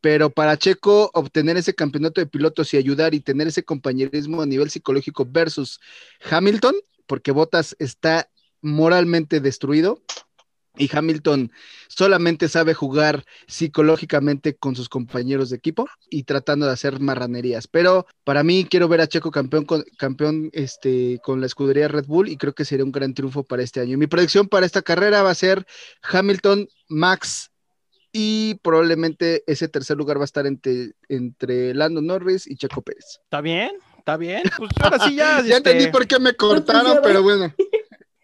[0.00, 4.46] Pero para Checo obtener ese campeonato de pilotos y ayudar y tener ese compañerismo a
[4.46, 5.78] nivel psicológico versus
[6.28, 6.74] Hamilton,
[7.06, 8.28] porque Bottas está
[8.62, 10.00] moralmente destruido
[10.76, 11.52] y Hamilton
[11.88, 17.68] solamente sabe jugar psicológicamente con sus compañeros de equipo y tratando de hacer marranerías.
[17.68, 22.06] Pero para mí quiero ver a Checo campeón con, campeón este, con la escudería Red
[22.06, 23.98] Bull y creo que sería un gran triunfo para este año.
[23.98, 25.66] Mi predicción para esta carrera va a ser
[26.02, 27.50] Hamilton, Max
[28.10, 33.20] y probablemente ese tercer lugar va a estar entre, entre Lando Norris y Checo Pérez.
[33.24, 33.72] ¿Está bien?
[33.98, 34.42] ¿Está bien?
[34.56, 35.40] Pues ahora sí ya.
[35.44, 37.54] Ya este, entendí por qué me cortaron, ya pero bueno.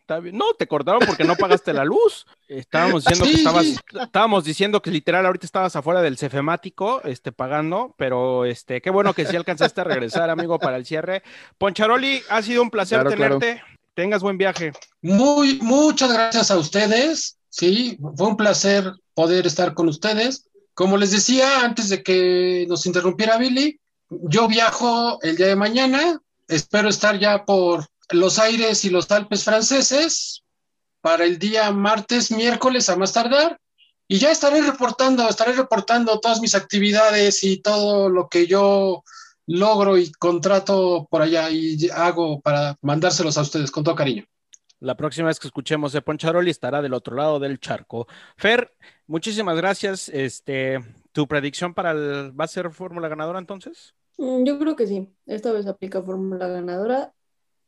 [0.09, 0.39] está bien.
[0.39, 2.27] No, te cortaron porque no pagaste la luz.
[2.49, 3.77] Estábamos diciendo Sí, que estabas, sí.
[4.01, 9.13] estábamos diciendo que literal ahorita estabas afuera del cefemático, este, pagando, pero este, qué bueno
[9.13, 11.23] que sí alcanzaste a regresar, amigo, para el cierre.
[11.59, 13.39] Poncharoli, ha sido un placer Claro, claro.
[13.39, 13.63] tenerte.
[13.95, 14.73] Tengas buen viaje.
[15.03, 17.37] Muy, muchas gracias a ustedes.
[17.51, 20.45] Sí, fue un placer poder estar con ustedes.
[20.75, 23.79] como les decía antes de que nos interrumpiera Billy,
[24.09, 29.45] yo viajo el día de mañana, espero estar ya por los aires y los Alpes
[29.45, 30.43] franceses
[31.01, 33.59] para el día martes, miércoles a más tardar.
[34.09, 39.05] Y ya estaré reportando, estaré reportando todas mis actividades y todo lo que yo
[39.47, 44.25] logro y contrato por allá y hago para mandárselos a ustedes con todo cariño.
[44.81, 48.07] La próxima vez que escuchemos de Poncharoli estará del otro lado del charco.
[48.37, 48.73] Fer,
[49.07, 50.09] muchísimas gracias.
[50.09, 50.79] Este,
[51.13, 53.95] ¿Tu predicción para el va a ser fórmula ganadora entonces?
[54.19, 55.09] Mm, Yo creo que sí.
[55.27, 57.13] Esta vez aplica fórmula ganadora.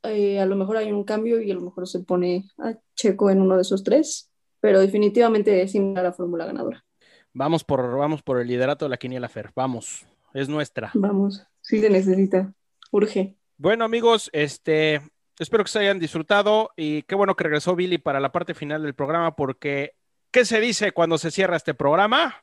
[0.02, 3.30] Eh, a lo mejor hay un cambio y a lo mejor se pone a Checo
[3.30, 4.30] en uno de esos tres,
[4.60, 6.84] pero definitivamente sí me da la fórmula ganadora.
[7.32, 9.50] Vamos por, vamos por el liderato de la quiniela Fer.
[9.54, 10.90] Vamos, es nuestra.
[10.94, 12.52] Vamos, sí se necesita.
[12.90, 13.36] Urge.
[13.56, 15.00] Bueno, amigos, este,
[15.38, 18.82] espero que se hayan disfrutado y qué bueno que regresó Billy para la parte final
[18.82, 19.94] del programa porque
[20.30, 22.42] ¿qué se dice cuando se cierra este programa?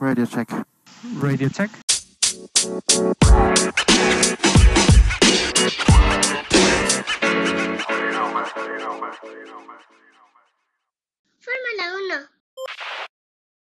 [0.00, 0.50] Radio check.
[1.20, 1.83] Radio check.
[11.38, 12.34] Fórmula 1.